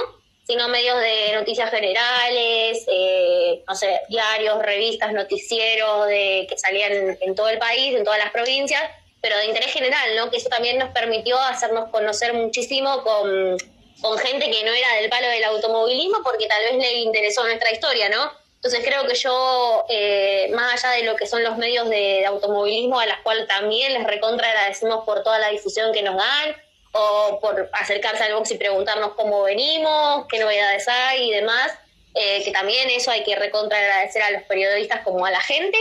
[0.48, 7.36] sino medios de noticias generales, eh, no sé, diarios, revistas, noticieros de, que salían en
[7.36, 8.82] todo el país, en todas las provincias,
[9.22, 10.32] pero de interés general, ¿no?
[10.32, 13.58] Que eso también nos permitió hacernos conocer muchísimo con,
[14.02, 17.72] con gente que no era del palo del automovilismo, porque tal vez le interesó nuestra
[17.72, 18.32] historia, ¿no?
[18.62, 23.00] Entonces creo que yo, eh, más allá de lo que son los medios de, automovilismo,
[23.00, 26.56] a las cuales también les recontra agradecemos por toda la difusión que nos dan,
[26.92, 31.72] o por acercarse al box y preguntarnos cómo venimos, qué novedades hay y demás,
[32.16, 35.78] eh, que también eso hay que recontra agradecer a los periodistas como a la gente.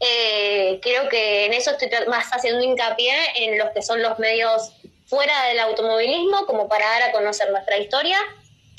[0.00, 4.72] Eh, creo que en eso estoy más haciendo hincapié en los que son los medios
[5.06, 8.18] fuera del automovilismo, como para dar a conocer nuestra historia,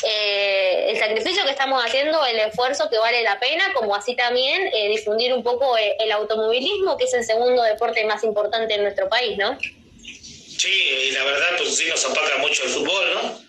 [0.03, 4.71] eh, el sacrificio que estamos haciendo, el esfuerzo que vale la pena, como así también
[4.89, 9.37] difundir un poco el, automovilismo, que es el segundo deporte más importante en nuestro país,
[9.37, 9.57] ¿no?
[10.59, 13.41] Sí, y la verdad, pues sí nos apaga mucho el fútbol, ¿no?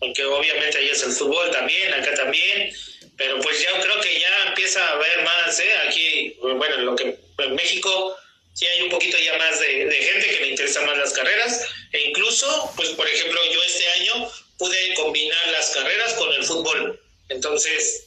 [0.00, 2.72] Porque obviamente ahí es el fútbol también, acá también,
[3.16, 5.74] pero pues ya creo que ya empieza a haber más, ¿eh?
[5.86, 8.16] Aquí, bueno, en lo que en México
[8.54, 12.00] sí hay un poquito ya más de, gente que le interesan más las carreras, e
[12.08, 17.00] incluso, pues por ejemplo, yo este año pude combinar las carreras con el fútbol.
[17.28, 18.06] Entonces,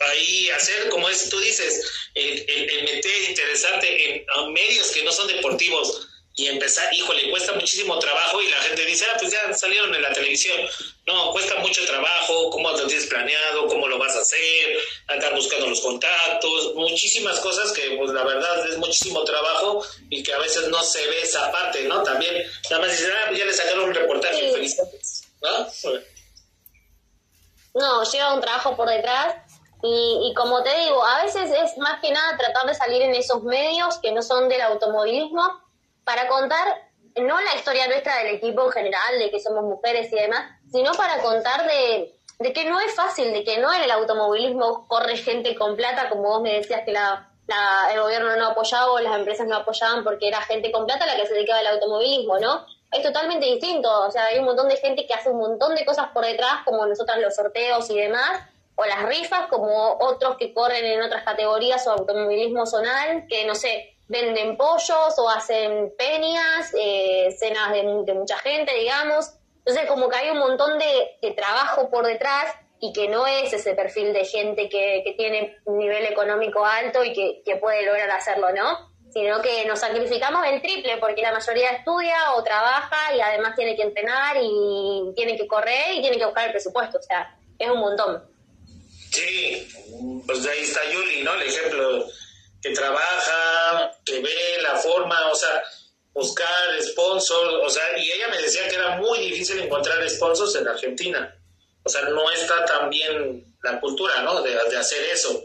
[0.00, 1.80] ahí hacer, como es, tú dices,
[2.14, 7.98] el, el meter, interesarte en medios que no son deportivos, y empezar, híjole, cuesta muchísimo
[7.98, 10.58] trabajo y la gente dice, ah, pues ya salieron en la televisión.
[11.06, 14.78] No, cuesta mucho trabajo, cómo lo tienes planeado, cómo lo vas a hacer,
[15.08, 20.32] andar buscando los contactos, muchísimas cosas que pues la verdad es muchísimo trabajo y que
[20.32, 22.02] a veces no se ve esa parte, ¿no?
[22.02, 22.34] También,
[22.70, 25.24] nada más dicen, ah, pues ya le sacaron un reportaje, felicidades,
[27.74, 28.02] ¿no?
[28.04, 29.36] Lleva un trabajo por detrás
[29.82, 33.14] y, y, como te digo, a veces es más que nada tratar de salir en
[33.14, 35.42] esos medios que no son del automovilismo
[36.04, 40.16] para contar no la historia nuestra del equipo en general, de que somos mujeres y
[40.16, 42.14] demás, sino para contar de,
[42.52, 46.22] que no es fácil, de que no en el automovilismo corre gente con plata, como
[46.22, 47.28] vos me decías que la,
[47.92, 51.16] el gobierno no apoyaba o las empresas no apoyaban porque era gente con plata la
[51.16, 52.66] que se dedicaba al automovilismo, ¿no?
[52.92, 55.84] Es totalmente distinto, o sea, hay un montón de gente que hace un montón de
[55.84, 58.42] cosas por detrás, como nosotras los sorteos y demás,
[58.74, 63.54] o las rifas, como otros que corren en otras categorías o automovilismo zonal, que no
[63.54, 69.32] sé, venden pollos o hacen peñas, eh, cenas de, mucha gente, digamos.
[69.58, 73.74] Entonces, como que hay un montón de, trabajo por detrás y que no es ese
[73.74, 78.91] perfil de gente que, tiene un nivel económico alto y que, puede lograr hacerlo, ¿no?
[79.12, 83.76] Sino que nos sacrificamos el triple porque la mayoría estudia o trabaja y además tiene
[83.76, 86.98] que entrenar y tiene que correr y tiene que buscar el presupuesto.
[86.98, 88.22] O sea, es un montón.
[89.10, 89.68] Sí,
[90.26, 91.34] pues ahí está Yuli, ¿no?
[91.34, 92.06] El ejemplo
[92.62, 95.62] que trabaja, que ve la forma, o sea,
[96.14, 100.68] buscar sponsors, o sea, y ella me decía que era muy difícil encontrar sponsors en
[100.68, 101.38] Argentina.
[101.84, 104.40] O sea, no está tan bien la cultura, ¿no?
[104.42, 105.42] De, hacer eso.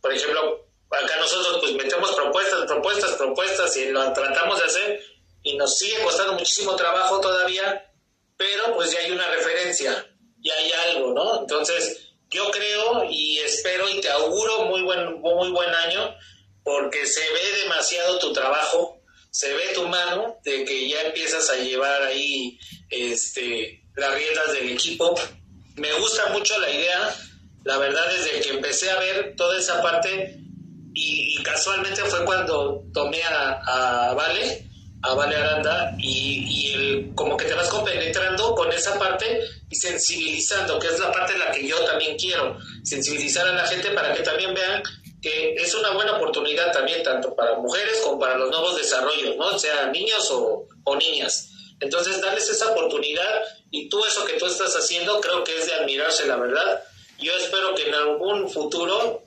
[0.00, 5.04] Por ejemplo, acá nosotros pues metemos propuestas, propuestas, propuestas y lo tratamos de hacer
[5.42, 7.90] y nos sigue costando muchísimo trabajo todavía,
[8.36, 10.06] pero pues ya hay una referencia,
[10.38, 11.40] ya hay algo, ¿no?
[11.40, 16.14] Entonces, yo creo y espero y te auguro muy buen, muy buen año
[16.62, 21.56] porque se ve demasiado tu trabajo, se ve tu mano de que ya empiezas a
[21.56, 22.58] llevar ahí
[22.90, 25.14] este, las riendas del equipo.
[25.76, 27.16] Me gusta mucho la idea,
[27.64, 30.40] la verdad desde que empecé a ver toda esa parte
[31.00, 34.66] y, casualmente fue cuando tomé a, Vale,
[35.02, 39.40] a Vale Aranda y, el, como que te vas compenetrando con esa parte
[39.70, 43.66] y sensibilizando, que es la parte en la que yo también quiero, sensibilizar a la
[43.66, 44.82] gente para que también vean
[45.22, 49.58] que es una buena oportunidad también tanto para mujeres como para los nuevos desarrollos, ¿no?
[49.58, 51.50] Sean niños o, niñas.
[51.78, 55.74] Entonces, darles esa oportunidad y tú eso que tú estás haciendo creo que es de
[55.74, 56.82] admirarse, la verdad.
[57.18, 59.22] Yo espero que en algún futuro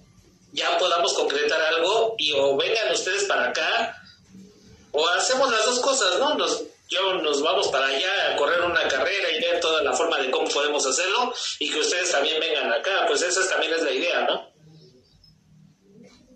[0.54, 4.02] ya podamos concretar algo y o vengan ustedes para acá
[4.92, 6.36] o hacemos las dos cosas, ¿no?
[6.36, 10.20] Nos, yo nos vamos para allá a correr una carrera y ver toda la forma
[10.20, 13.92] de cómo podemos hacerlo y que ustedes también vengan acá, pues esa también es la
[13.92, 14.54] idea, ¿no?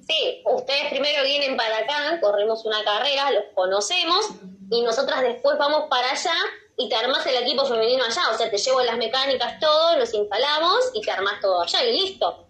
[0.08, 4.26] sí, ustedes primero vienen para acá, corremos una carrera, los conocemos
[4.72, 6.34] y nosotras después vamos para allá
[6.78, 8.22] y te armas el equipo femenino allá.
[8.34, 12.00] O sea, te llevo las mecánicas, todo, nos instalamos y te armas todo allá y
[12.00, 12.47] listo.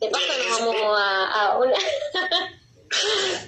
[0.00, 0.24] ¿Qué pasa?
[0.48, 1.76] Nos vamos a, a una...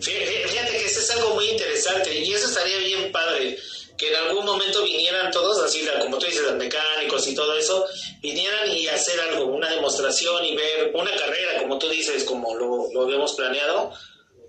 [0.00, 3.58] Fíjate que eso es algo muy interesante y eso estaría bien padre
[3.96, 7.86] que en algún momento vinieran todos, así como tú dices, los mecánicos y todo eso,
[8.20, 12.92] vinieran y hacer algo, una demostración y ver una carrera, como tú dices, como lo,
[12.92, 13.92] lo habíamos planeado,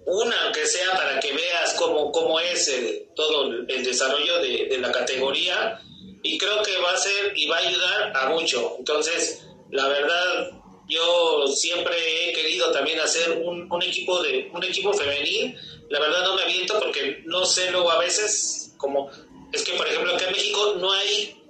[0.05, 4.77] una aunque sea para que veas cómo, cómo es el, todo el desarrollo de, de,
[4.77, 5.79] la categoría
[6.21, 8.75] y creo que va a ser y va a ayudar a mucho.
[8.77, 10.51] Entonces, la verdad,
[10.87, 11.95] yo siempre
[12.29, 15.57] he querido también hacer un, un equipo de un equipo femenil.
[15.89, 19.09] La verdad no me aviento porque no sé luego a veces como
[19.51, 21.41] es que, por ejemplo, acá en México no hay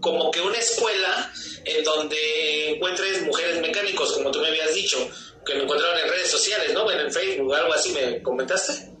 [0.00, 1.32] como que una escuela
[1.64, 4.98] en donde encuentres mujeres mecánicos, como tú me habías dicho,
[5.46, 6.90] que lo encontraron en redes sociales, ¿no?
[6.90, 8.92] En el Facebook, algo así, ¿me comentaste?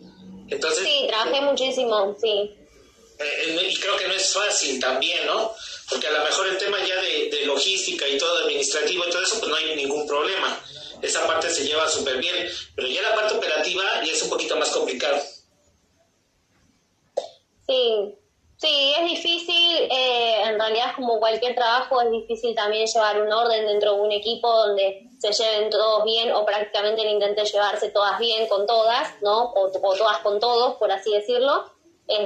[0.48, 2.50] Entonces, sí, trabajé muchísimo, sí.
[3.18, 5.54] Eh, y creo que no es fácil también, ¿no?
[5.88, 9.38] Porque a lo mejor el tema ya de, logística y todo administrativo y todo eso,
[9.38, 10.58] pues no hay ningún problema.
[11.02, 14.56] Esa parte se lleva súper bien, pero ya la parte operativa ya es un poquito
[14.56, 15.20] más complicado.
[17.66, 18.16] Sí,
[18.56, 23.66] Sí, es difícil, eh, en realidad como cualquier trabajo es difícil también llevar un orden
[23.66, 28.46] dentro de un equipo donde se lleven todos bien o prácticamente intenten llevarse todas bien
[28.46, 29.52] con todas, ¿no?
[29.52, 31.73] O, todas con todos, por así decirlo.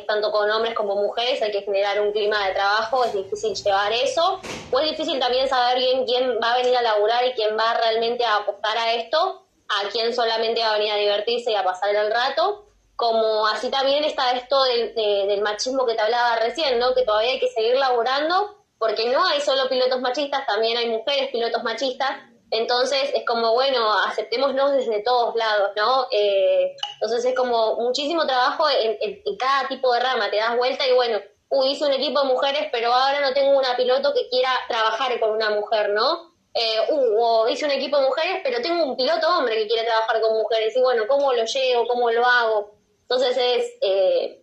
[0.07, 3.93] Tanto con hombres como mujeres, hay que generar un clima de trabajo, es difícil llevar
[3.93, 4.41] eso.
[4.72, 7.74] O es difícil también saber bien quién va a venir a laburar y quién va
[7.74, 11.64] realmente a apostar a esto, a quién solamente va a venir a divertirse y a
[11.64, 12.64] pasar el rato
[12.99, 16.97] como así también está esto del, del machismo que te hablaba recién, ¿no?
[16.97, 21.31] Que todavía hay que seguir laburando, porque no hay solo pilotos machistas, también hay mujeres
[21.31, 22.11] pilotos machistas,
[22.51, 26.07] entonces es como, bueno, aceptémonos desde todos lados, ¿no?
[26.11, 30.94] Eh, entonces es como muchísimo trabajo en, cada tipo de rama, te das vuelta y
[30.94, 31.18] bueno,
[31.51, 35.18] uy, hice un equipo de mujeres, pero ahora no tengo una piloto que quiera trabajar
[35.20, 36.32] con una mujer, ¿no?
[36.55, 39.84] Eh, uh, o hice un equipo de mujeres, pero tengo un piloto hombre que quiere
[39.84, 41.86] trabajar con mujeres, y bueno, ¿cómo lo llevo?
[41.86, 42.72] ¿Cómo lo hago?
[43.03, 44.42] Entonces es, eh,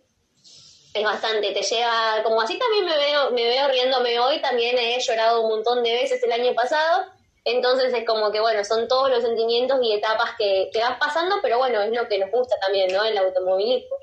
[0.94, 4.98] es bastante, te lleva, como así también me veo, me veo riéndome hoy, también he
[5.00, 7.15] llorado un montón de veces el año pasado,
[7.46, 11.36] entonces es como que bueno, son todos los sentimientos y etapas que, que vas pasando,
[11.40, 13.04] pero bueno, es lo que nos gusta también, ¿no?
[13.04, 13.96] El automovilismo.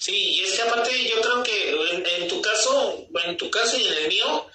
[0.00, 3.86] Sí, y es que aparte yo creo que en, tu caso, en tu caso y
[3.86, 4.46] en el mío,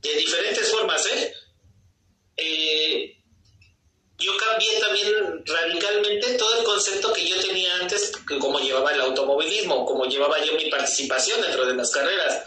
[0.00, 1.34] de diferentes formas, ¿eh?
[2.38, 3.16] eh
[4.18, 9.86] yo cambié también radicalmente todo el concepto que yo tenía antes, como llevaba el automovilismo,
[9.86, 12.44] como llevaba yo mi participación dentro de las carreras.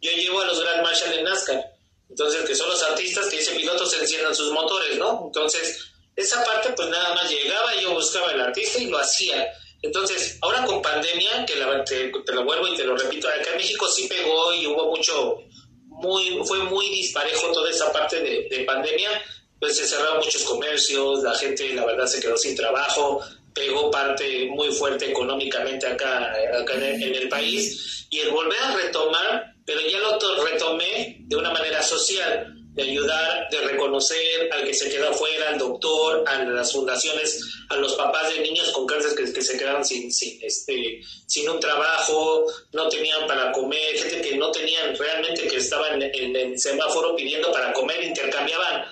[0.00, 1.64] Yo llevo a los Grand Marshal en NASCAR,
[2.10, 5.22] entonces que son los artistas que ese piloto se enciendan sus motores, ¿no?
[5.26, 5.78] Entonces,
[6.16, 9.50] esa parte pues nada más llegaba, yo buscaba el artista y lo hacía.
[9.82, 11.54] Entonces, ahora con pandemia, que
[11.86, 15.38] te, lo vuelvo y te lo repito, acá en México sí pegó y hubo mucho,
[15.86, 19.22] muy, fue muy disparejo toda esa parte de, de pandemia,
[19.58, 23.22] pues se cerraron muchos comercios, la gente la verdad se quedó sin trabajo,
[23.54, 29.54] pegó parte muy fuerte económicamente acá, acá en, el, país y el volver a retomar,
[29.70, 34.90] pero ya lo retomé de una manera social, de ayudar, de reconocer al que se
[34.90, 39.42] quedó afuera, al doctor, a las fundaciones, a los papás de niños con cáncer que,
[39.42, 44.50] se quedaron sin, sin, este, sin un trabajo, no tenían para comer, gente que no
[44.50, 48.84] tenían realmente, que estaban en el semáforo pidiendo para comer, intercambiaban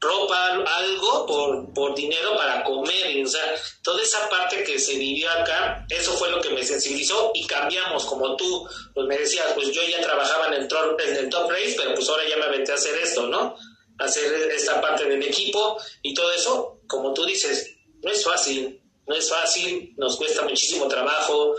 [0.00, 3.24] ropa, algo por, por dinero para comer.
[3.24, 7.30] O sea, toda esa parte que se vivió acá, eso fue lo que me sensibilizó
[7.34, 10.68] y cambiamos, como tú, pues me decías, pues yo ya trabajaba en el,
[11.06, 13.56] en el top race, pero pues ahora ya me aventé a hacer esto, ¿no?
[13.98, 19.14] Hacer esta parte del equipo y todo eso, como tú dices, no es fácil, no
[19.14, 21.54] es fácil, nos cuesta muchísimo trabajo,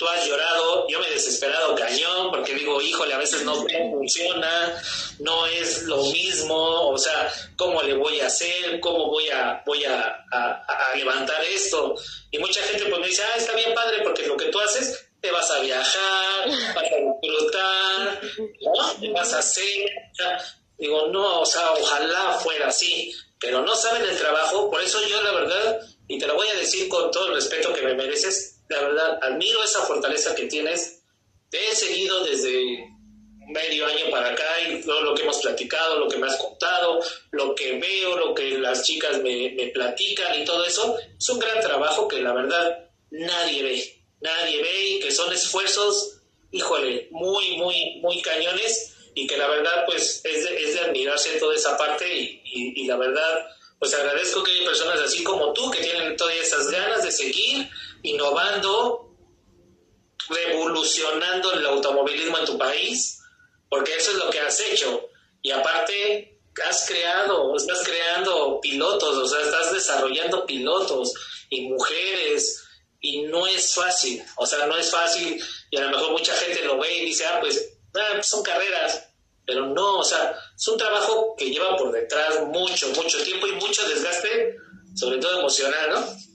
[0.00, 4.82] tú has llorado, yo me he desesperado cañón porque digo, híjole, a veces no funciona,
[5.18, 8.80] no es lo mismo, o sea, ¿cómo le voy a hacer?
[8.80, 10.24] ¿Cómo voy a, voy a,
[10.96, 11.94] levantar esto?
[12.30, 15.06] Y mucha gente pues me dice, ah, está bien padre porque lo que tú haces,
[15.20, 18.20] te vas a viajar, vas a disfrutar,
[18.62, 18.92] ¿no?
[19.00, 19.90] Te vas a hacer.
[20.78, 25.20] digo, no, o sea, ojalá fuera así, pero no saben el trabajo, por eso yo
[25.20, 28.49] la verdad, y te lo voy a decir con todo el respeto que me mereces,
[28.70, 31.02] la verdad, admiro esa fortaleza que tienes.
[31.50, 32.88] Te he seguido desde
[33.48, 37.00] medio año para acá y todo lo que hemos platicado, lo que me has contado,
[37.32, 41.40] lo que veo, lo que las chicas me, me platican y todo eso, es un
[41.40, 46.20] gran trabajo que la verdad nadie ve, nadie ve y que son esfuerzos,
[46.52, 51.40] híjole, muy, muy, muy cañones y que la verdad pues es de, es de admirarse
[51.40, 53.48] toda esa parte y, y, y la verdad
[53.80, 57.68] pues agradezco que hay personas así como tú que tienen todas esas ganas de seguir
[58.02, 59.16] innovando,
[60.28, 63.20] revolucionando el automovilismo en tu país,
[63.68, 65.08] porque eso es lo que has hecho.
[65.42, 71.12] Y aparte, has creado, estás creando pilotos, o sea, estás desarrollando pilotos
[71.48, 72.64] y mujeres,
[73.00, 76.64] y no es fácil, o sea, no es fácil, y a lo mejor mucha gente
[76.64, 79.08] lo ve y dice, ah, pues, ah, son carreras,
[79.46, 83.52] pero no, o sea, es un trabajo que lleva por detrás mucho, mucho tiempo y
[83.52, 84.56] mucho desgaste,
[84.94, 86.29] sobre todo emocional, ¿no?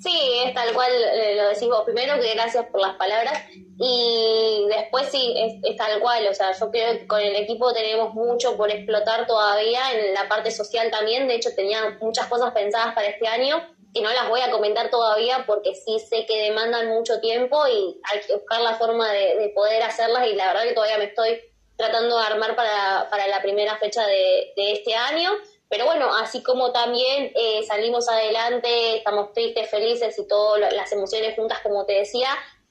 [0.00, 1.82] Sí, es tal cual eh, lo decís vos.
[1.84, 3.42] Primero que gracias por las palabras
[3.78, 5.34] y después sí,
[5.64, 6.26] es, tal cual.
[6.28, 10.28] O sea, yo creo que con el equipo tenemos mucho por explotar todavía en la
[10.28, 11.26] parte social también.
[11.26, 13.56] De hecho, tenía muchas cosas pensadas para este año
[13.92, 18.00] y no las voy a comentar todavía porque sí sé que demandan mucho tiempo y
[18.12, 21.40] hay que buscar la forma de, poder hacerlas y la verdad que todavía me estoy
[21.76, 25.30] tratando de armar para, para la primera fecha de, de este año
[25.68, 31.36] pero bueno, así como también eh, salimos adelante, estamos tristes, felices y todas las emociones
[31.36, 32.30] juntas, como te decía,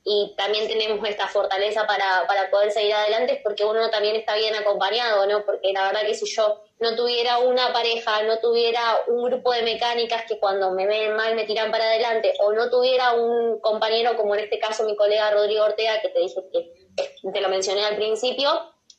[0.09, 4.35] y también tenemos esta fortaleza para, para poder seguir adelante es porque uno también está
[4.35, 5.43] bien acompañado, ¿no?
[5.43, 9.63] Porque la verdad que si yo no tuviera una pareja, no tuviera un grupo de
[9.63, 14.15] mecánicas que cuando me ven mal me tiran para adelante, o no tuviera un compañero
[14.15, 17.83] como en este caso mi colega Rodrigo Ortega, que te dije que te lo mencioné
[17.85, 18.49] al principio,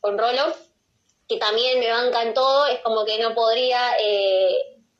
[0.00, 0.52] con Rolo,
[1.28, 4.56] que también me banca en todo, es como que no podría eh,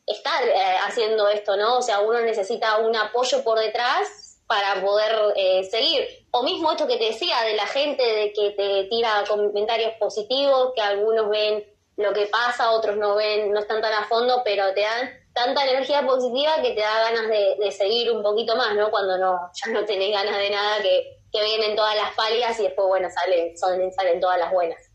[0.07, 1.79] estar eh, haciendo esto, ¿no?
[1.79, 6.07] O sea, uno necesita un apoyo por detrás para poder eh, seguir.
[6.31, 10.72] O mismo esto que te decía de la gente de que te tira comentarios positivos,
[10.74, 11.64] que algunos ven
[11.97, 15.64] lo que pasa, otros no ven, no están tan a fondo, pero te dan tanta
[15.66, 18.91] energía positiva que te da ganas de, seguir un poquito más, ¿no?
[18.91, 22.64] Cuando no, ya no tenés ganas de nada, que, que vienen todas las pálidas y
[22.64, 24.88] después, bueno, salen, salen, salen todas las buenas.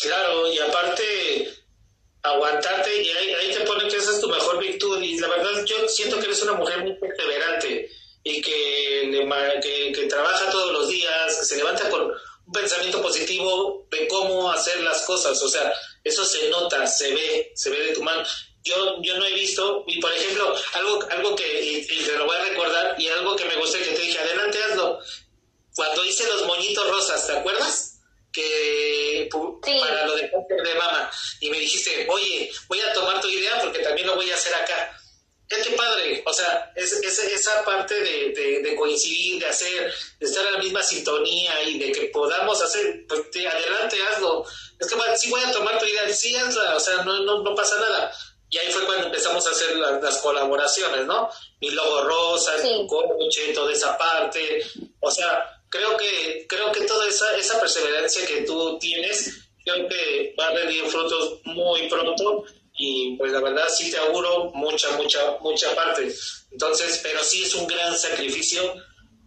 [0.00, 1.54] Claro, y aparte
[2.22, 5.64] aguantarte y ahí, ahí te pone que esa es tu mejor virtud y la verdad
[5.64, 7.90] yo siento que eres una mujer muy perseverante
[8.24, 14.08] y que, que, trabaja todos los días, que se levanta con un pensamiento positivo de
[14.08, 15.42] cómo hacer las cosas.
[15.42, 15.72] O sea,
[16.04, 18.22] eso se nota, se ve, se ve de tu mano.
[18.64, 22.36] Yo, yo no he visto, y por ejemplo, algo, algo que, y, te lo voy
[22.36, 24.98] a recordar, y algo que me gusta que te dije, adelante hazlo.
[25.74, 27.87] Cuando hice los moñitos rosas, ¿te acuerdas?
[28.38, 29.28] Que
[29.80, 31.10] para lo de, de mama,
[31.40, 34.54] y me dijiste, oye, voy a tomar tu idea porque también lo voy a hacer
[34.54, 34.98] acá
[35.48, 40.44] es que padre, o sea, es, esa parte de, de, coincidir, de hacer, de estar
[40.46, 44.44] en la misma sintonía y de que podamos hacer, pues adelante, hazlo.
[44.78, 47.54] Es que sí voy a tomar tu idea, sí hazla, o sea, no, no, no
[47.54, 48.12] pasa nada.
[48.50, 51.30] Y ahí fue cuando empezamos a hacer las colaboraciones, ¿no?
[51.60, 54.64] Mi logo rosa, tu coche, toda esa parte.
[55.00, 60.34] O sea, creo que, creo que toda esa, esa perseverancia que tú tienes, creo que
[60.38, 62.44] va a rendir frutos muy pronto
[62.78, 66.14] y pues la verdad sí te auguro mucha, mucha, mucha parte.
[66.52, 68.74] Entonces, pero sí es un gran sacrificio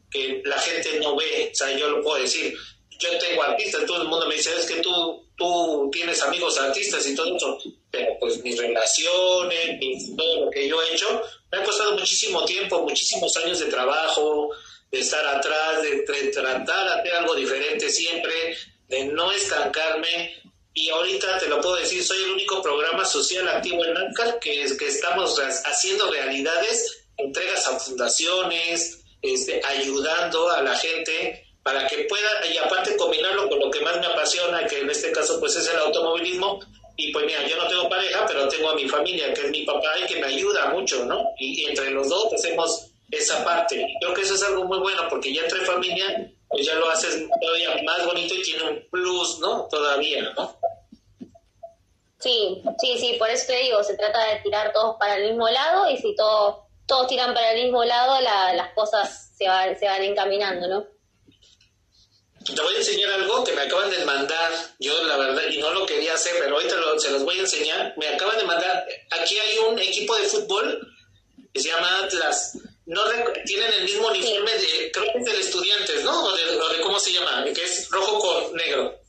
[0.09, 2.57] que la gente no ve, o sea, yo lo puedo decir.
[2.99, 7.05] Yo tengo artistas, todo el mundo me dice, es que tú, tú tienes amigos artistas
[7.07, 7.57] y todo eso,
[7.89, 9.79] pero pues mis relaciones,
[10.15, 11.21] todo lo que yo he hecho,
[11.51, 14.49] me ha costado muchísimo tiempo, muchísimos años de trabajo,
[14.91, 20.41] de estar atrás, de, de tratar de hacer algo diferente siempre, de no estancarme,
[20.73, 24.63] y ahorita te lo puedo decir, soy el único programa social activo en ANCAR que,
[24.63, 32.57] estamos haciendo realidades, entregas a fundaciones, este, ayudando a la gente para que pueda, y
[32.57, 35.77] aparte combinarlo con lo que más me apasiona, que en este caso pues es el
[35.77, 36.59] automovilismo,
[36.95, 39.63] y pues mira, yo no tengo pareja, pero tengo a mi familia, que es mi
[39.63, 41.23] papá y que me ayuda mucho, ¿no?
[41.37, 43.85] Y, entre los dos hacemos esa parte.
[43.99, 47.27] Creo que eso es algo muy bueno, porque ya entre familia pues ya lo haces
[47.41, 49.67] todavía más bonito y tiene un plus, ¿no?
[49.69, 50.59] Todavía, ¿no?
[52.19, 55.49] Sí, sí, sí, por eso te digo, se trata de tirar todos para el mismo
[55.49, 59.85] lado y si todos, todos tiran para el mismo lado, las cosas se van, se
[59.85, 60.85] van encaminando, ¿no?
[62.45, 65.71] Te voy a enseñar algo que me acaban de mandar, yo la verdad, y no
[65.71, 67.93] lo quería hacer, pero ahorita se los voy a enseñar.
[67.97, 70.87] Me acaban de mandar, aquí hay un equipo de fútbol
[71.53, 73.01] que se llama Atlas no
[73.45, 76.25] tienen el mismo uniforme de, creo que es del estudiantes, ¿no?
[76.25, 78.99] O de, cómo se llama, que es rojo con negro.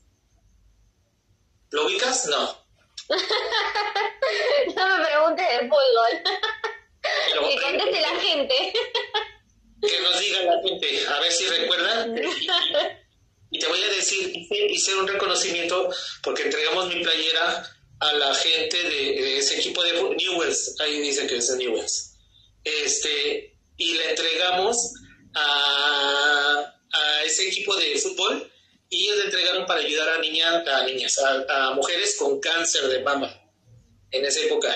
[1.71, 2.27] ¿Lo ubicas?
[2.27, 2.65] No.
[4.77, 6.23] no me preguntes de fútbol.
[7.49, 8.73] que conteste la gente.
[9.81, 12.15] que nos diga la gente, a ver si recuerdan.
[13.55, 14.33] Y te voy a decir,
[14.71, 15.91] hice, un reconocimiento
[16.23, 17.71] porque entregamos mi playera
[18.01, 22.15] a la gente de, ese equipo de Newells, ahí dice que es de Newells.
[22.65, 23.52] Este,
[23.83, 24.95] y le entregamos
[25.35, 28.49] a, a ese equipo de fútbol
[28.89, 33.01] y ellos le entregaron para ayudar a niñas, a niñas, a, mujeres con cáncer de
[33.01, 33.29] mama
[34.11, 34.69] en esa época.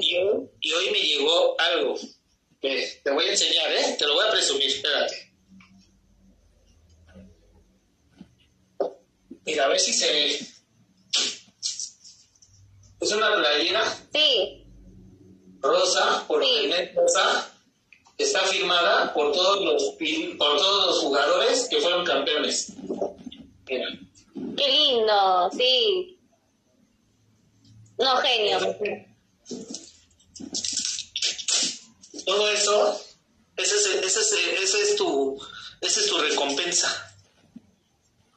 [0.00, 1.98] Y, hoy, me llegó algo.
[2.60, 3.96] te voy a enseñar, ¿eh?
[3.98, 5.32] Te lo voy a presumir, espérate.
[9.44, 10.40] Mira, a ver si se ve.
[13.00, 14.08] Es una playera.
[14.12, 14.64] Sí.
[15.60, 16.70] Rosa, por sí.
[16.94, 17.57] rosa
[18.18, 19.82] está firmada por todos los
[20.36, 22.72] por todos los jugadores que fueron campeones.
[23.66, 23.88] Mira.
[24.56, 26.18] Qué lindo, sí.
[27.96, 28.58] No, genio.
[32.24, 33.00] Todo eso,
[33.56, 35.40] ese es, ese es, ese es tu,
[35.80, 37.14] esa es tu recompensa.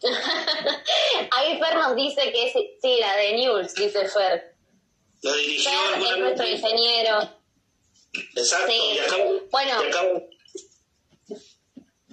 [1.31, 4.55] Ahí Fer nos dice que es, sí, la de News, dice Fer.
[5.21, 7.40] La dirigió Fer es nuestro ingeniero.
[8.13, 8.73] Exacto.
[9.51, 9.81] bueno.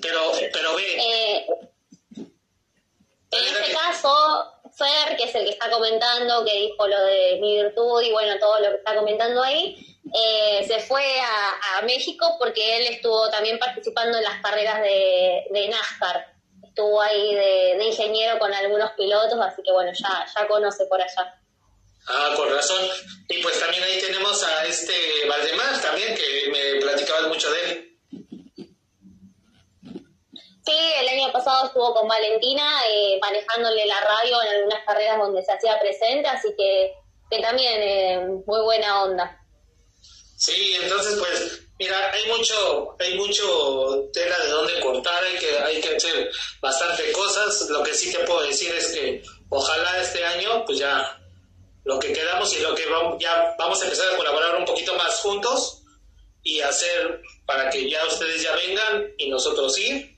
[0.01, 0.96] Pero, pero ve.
[0.96, 1.46] Eh,
[3.30, 4.11] en este caso,
[4.76, 8.38] Fer, que es el que está comentando, que dijo lo de mi virtud y bueno,
[8.38, 9.76] todo lo que está comentando ahí,
[10.14, 15.68] eh, se fue a, México porque él estuvo también participando en las carreras de, de
[15.68, 16.34] NASCAR.
[16.62, 21.38] Estuvo ahí de, ingeniero con algunos pilotos, así que bueno, ya, ya conoce por allá.
[22.09, 22.82] Ah, con razón.
[23.28, 24.92] Y pues también ahí tenemos a este
[25.28, 27.88] Valdemar también, que me platicabas mucho de él.
[30.64, 35.42] Sí, el año pasado estuvo con Valentina eh, manejándole la radio en algunas carreras donde
[35.42, 36.92] se hacía presente, así que,
[37.30, 39.38] que también eh, muy buena onda.
[40.36, 45.80] Sí, entonces pues mira, hay mucho hay mucho tela de dónde cortar, hay que hay
[45.80, 46.30] que hacer
[46.61, 47.68] bastante cosas.
[47.70, 51.17] Lo que sí te puedo decir es que ojalá este año pues ya
[51.84, 54.94] lo que quedamos y lo que vamos, ya vamos a empezar a colaborar un poquito
[54.96, 55.82] más juntos
[56.42, 60.16] y hacer para que ya ustedes ya vengan y nosotros ir.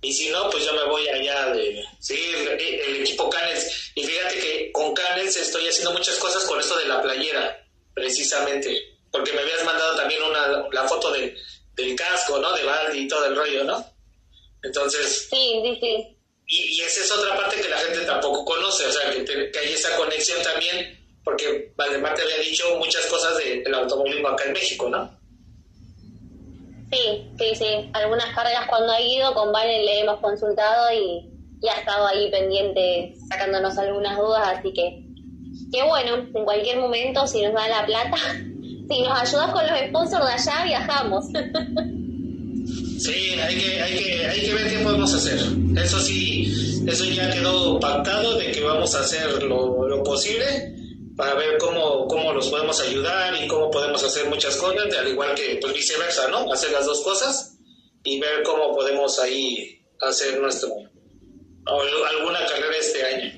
[0.00, 3.92] Y si no, pues yo me voy allá de sí, el, equipo Canes.
[3.94, 7.64] Y fíjate que con Canes estoy haciendo muchas cosas con esto de la playera,
[7.94, 12.52] precisamente porque me habías mandado también una, la foto del casco, ¿no?
[12.56, 13.84] De Baldi y todo el rollo, ¿no?
[14.62, 15.28] Entonces...
[15.30, 16.16] Sí, sí, sí.
[16.46, 19.96] Y, esa es otra parte que la gente tampoco conoce, o sea, que, hay esa
[19.96, 25.18] conexión también, porque Valdemar te había dicho muchas cosas del automovilismo acá en México, ¿no?
[26.90, 27.90] Sí, sí, sí.
[27.94, 31.30] Algunas carreras cuando ha ido con Valen le hemos consultado y,
[31.62, 35.02] y ha estado ahí pendiente sacándonos algunas dudas, así que,
[35.72, 38.16] que bueno, en cualquier momento si nos da la plata
[38.88, 41.24] si nos ayudas con los sponsors de allá, viajamos.
[43.02, 45.40] Sí, hay que, hay, que, hay que ver qué podemos hacer.
[45.76, 50.72] Eso sí, eso ya quedó pactado de que vamos a hacer lo, lo posible
[51.16, 55.34] para ver cómo, cómo los podemos ayudar y cómo podemos hacer muchas cosas, al igual
[55.34, 56.52] que pues viceversa, ¿no?
[56.52, 57.58] Hacer las dos cosas
[58.04, 60.70] y ver cómo podemos ahí hacer nuestro
[61.66, 63.32] alguna carrera este año.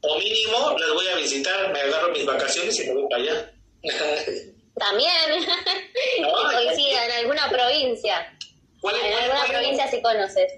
[0.00, 3.54] O mínimo les voy a visitar, me agarro mis vacaciones y me voy para allá.
[4.76, 5.46] También.
[6.52, 8.34] coincida en alguna provincia.
[8.84, 10.52] ¿Cuál, en alguna provincia si conoces.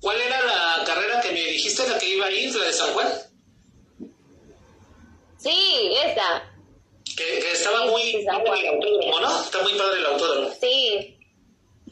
[0.00, 2.92] ¿Cuál era la carrera que me dijiste, la que iba a ir, la de San
[2.92, 3.12] Juan?
[5.38, 6.42] Sí, esa.
[7.16, 9.44] Que, estaba muy, muy padre el autódromo, ¿no?
[9.44, 10.52] Está muy padre el autódromo.
[10.60, 11.16] Sí.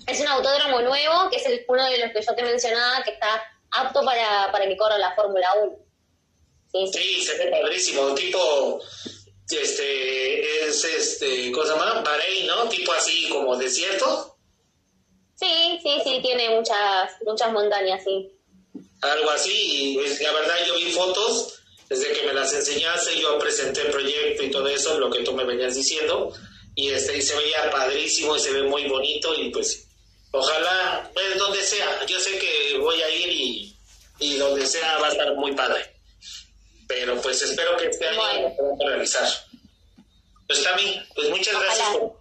[0.09, 3.13] Es un autódromo nuevo, que es el, uno de los que yo te mencionaba, que
[3.13, 3.41] está
[3.71, 5.77] apto para, para que corra la Fórmula 1.
[6.73, 6.99] Sí, sí.
[6.99, 8.13] sí, se ve padrísimo.
[8.17, 8.81] Tipo,
[9.49, 12.69] este es este cosa más Bahrein, ¿no?
[12.69, 14.30] Tipo así como desierto.
[15.41, 18.31] Sí, sí, sí, tiene muchas muchas montañas, sí.
[19.01, 21.55] Algo así, y pues, la verdad yo vi fotos
[21.89, 25.33] desde que me las enseñaste, yo presenté el proyecto y todo eso, lo que tú
[25.33, 26.33] me venías diciendo,
[26.77, 29.89] y este y se veía padrísimo y se ve muy bonito y pues
[30.31, 33.77] ojalá, pues donde sea, yo sé que voy a ir y,
[34.21, 35.91] y donde sea va a estar muy padre
[36.91, 39.29] pero pues espero que este año lo podamos realizar.
[40.49, 42.20] Pues Tami, pues muchas gracias por,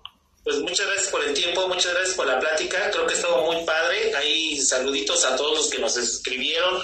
[0.49, 3.63] pues muchas gracias por el tiempo, muchas gracias por la plática, creo que estuvo muy
[3.65, 6.81] padre, ahí saluditos a todos los que nos escribieron,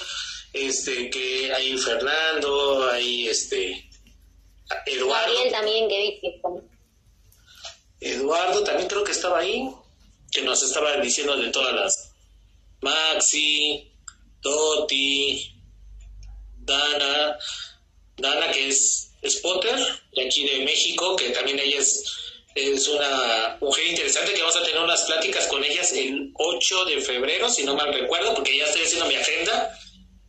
[0.54, 3.90] este, que hay Fernando, hay este,
[4.86, 5.34] Eduardo.
[5.34, 6.42] Gabriel también, que dice.
[8.02, 9.68] Eduardo también creo que estaba ahí,
[10.32, 12.12] que nos estaba diciendo de todas las
[12.82, 13.92] Maxi,
[14.42, 15.60] Toti,
[16.60, 17.36] Dana,
[18.16, 19.80] Dana, que es spotter
[20.16, 22.25] de aquí de México, que también ella es,
[22.56, 27.02] es una mujer interesante, que vamos a tener unas pláticas con ellas el 8 de
[27.02, 29.78] febrero, si no mal recuerdo, porque ya estoy haciendo mi agenda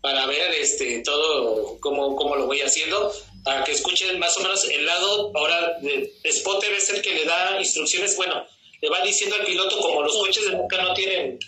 [0.01, 3.13] para ver este todo cómo, cómo lo voy haciendo,
[3.45, 7.25] para que escuchen más o menos el lado, ahora de spotter es el que le
[7.25, 8.45] da instrucciones, bueno,
[8.83, 11.39] le va diciendo al piloto como los coches de nunca no tienen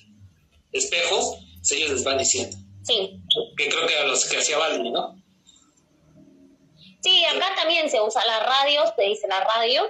[0.70, 2.56] espejos, pues ellos les van diciendo.
[2.84, 3.20] Sí.
[3.56, 5.20] Que creo que a los que hacía Valdi, ¿no?
[7.02, 9.88] Sí, acá también se usa la radio, se dice la radio,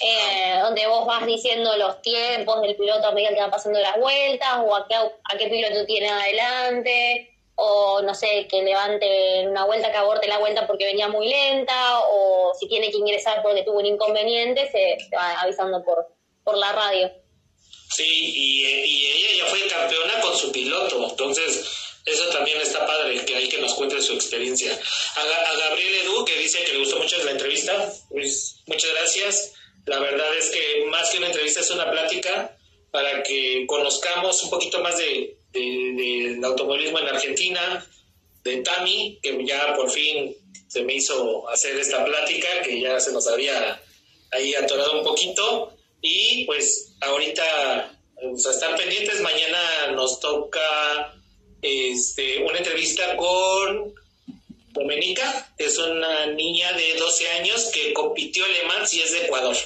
[0.00, 3.98] eh, donde vos vas diciendo los tiempos del piloto a medida que va pasando las
[3.98, 9.64] vueltas, o a qué, a qué piloto tiene adelante, o no sé, que levante una
[9.64, 13.64] vuelta, que aborte la vuelta porque venía muy lenta, o si tiene que ingresar porque
[13.64, 16.06] tuvo un inconveniente, se, va avisando por,
[16.44, 17.10] por la radio.
[17.90, 23.24] Sí, y, y ella ya fue campeona con su piloto, entonces eso también está padre,
[23.24, 24.72] que hay que nos cuente su experiencia.
[25.16, 29.52] A, Gabriel Edu, que dice que le gustó mucho la entrevista, pues muchas gracias.
[29.88, 32.54] La verdad es que más que una entrevista es una plática
[32.90, 37.86] para que conozcamos un poquito más de, del automovilismo en Argentina,
[38.44, 40.36] de Tami, que ya por fin
[40.68, 43.80] se me hizo hacer esta plática, que ya se nos había
[44.30, 45.72] ahí atorado un poquito.
[46.02, 47.90] Y pues ahorita,
[48.22, 51.18] vamos a estar pendientes, mañana nos toca
[51.62, 53.94] este, una entrevista con
[54.72, 58.58] Domenica, es una niña de 12 años que compitió en Le
[58.92, 59.56] y es de Ecuador.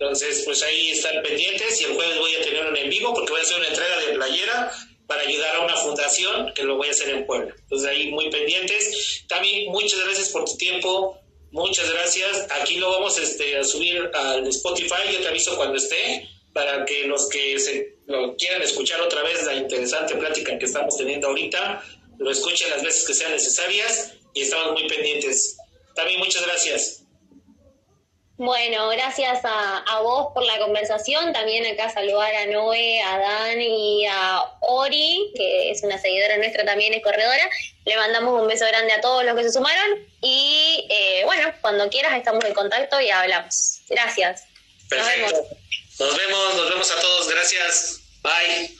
[0.00, 3.32] Entonces, pues ahí están pendientes y el jueves voy a tener un en vivo porque
[3.32, 4.72] voy a hacer una entrega de playera
[5.06, 7.54] para ayudar a una fundación que lo voy a hacer en Puebla.
[7.58, 9.26] Entonces ahí muy pendientes.
[9.28, 11.20] También muchas gracias por tu tiempo.
[11.50, 12.46] Muchas gracias.
[12.62, 15.12] Aquí lo vamos este, a subir al Spotify.
[15.12, 19.44] Yo te aviso cuando esté para que los que se lo quieran escuchar otra vez
[19.44, 21.84] la interesante plática que estamos teniendo ahorita,
[22.18, 25.58] lo escuchen las veces que sean necesarias y estamos muy pendientes.
[25.94, 26.99] También muchas gracias.
[28.40, 31.30] Bueno, gracias a, vos por la conversación.
[31.34, 36.64] También acá saludar a Noé, a Dan y a Ori, que es una seguidora nuestra
[36.64, 37.50] también, es corredora.
[37.84, 40.08] Le mandamos un beso grande a todos los que se sumaron.
[40.22, 43.82] Y eh, bueno, cuando quieras estamos en contacto y hablamos.
[43.90, 44.44] Gracias.
[44.88, 45.46] Perfecto.
[45.98, 47.28] Nos vemos, nos vemos a todos.
[47.28, 48.00] Gracias.
[48.22, 48.79] Bye.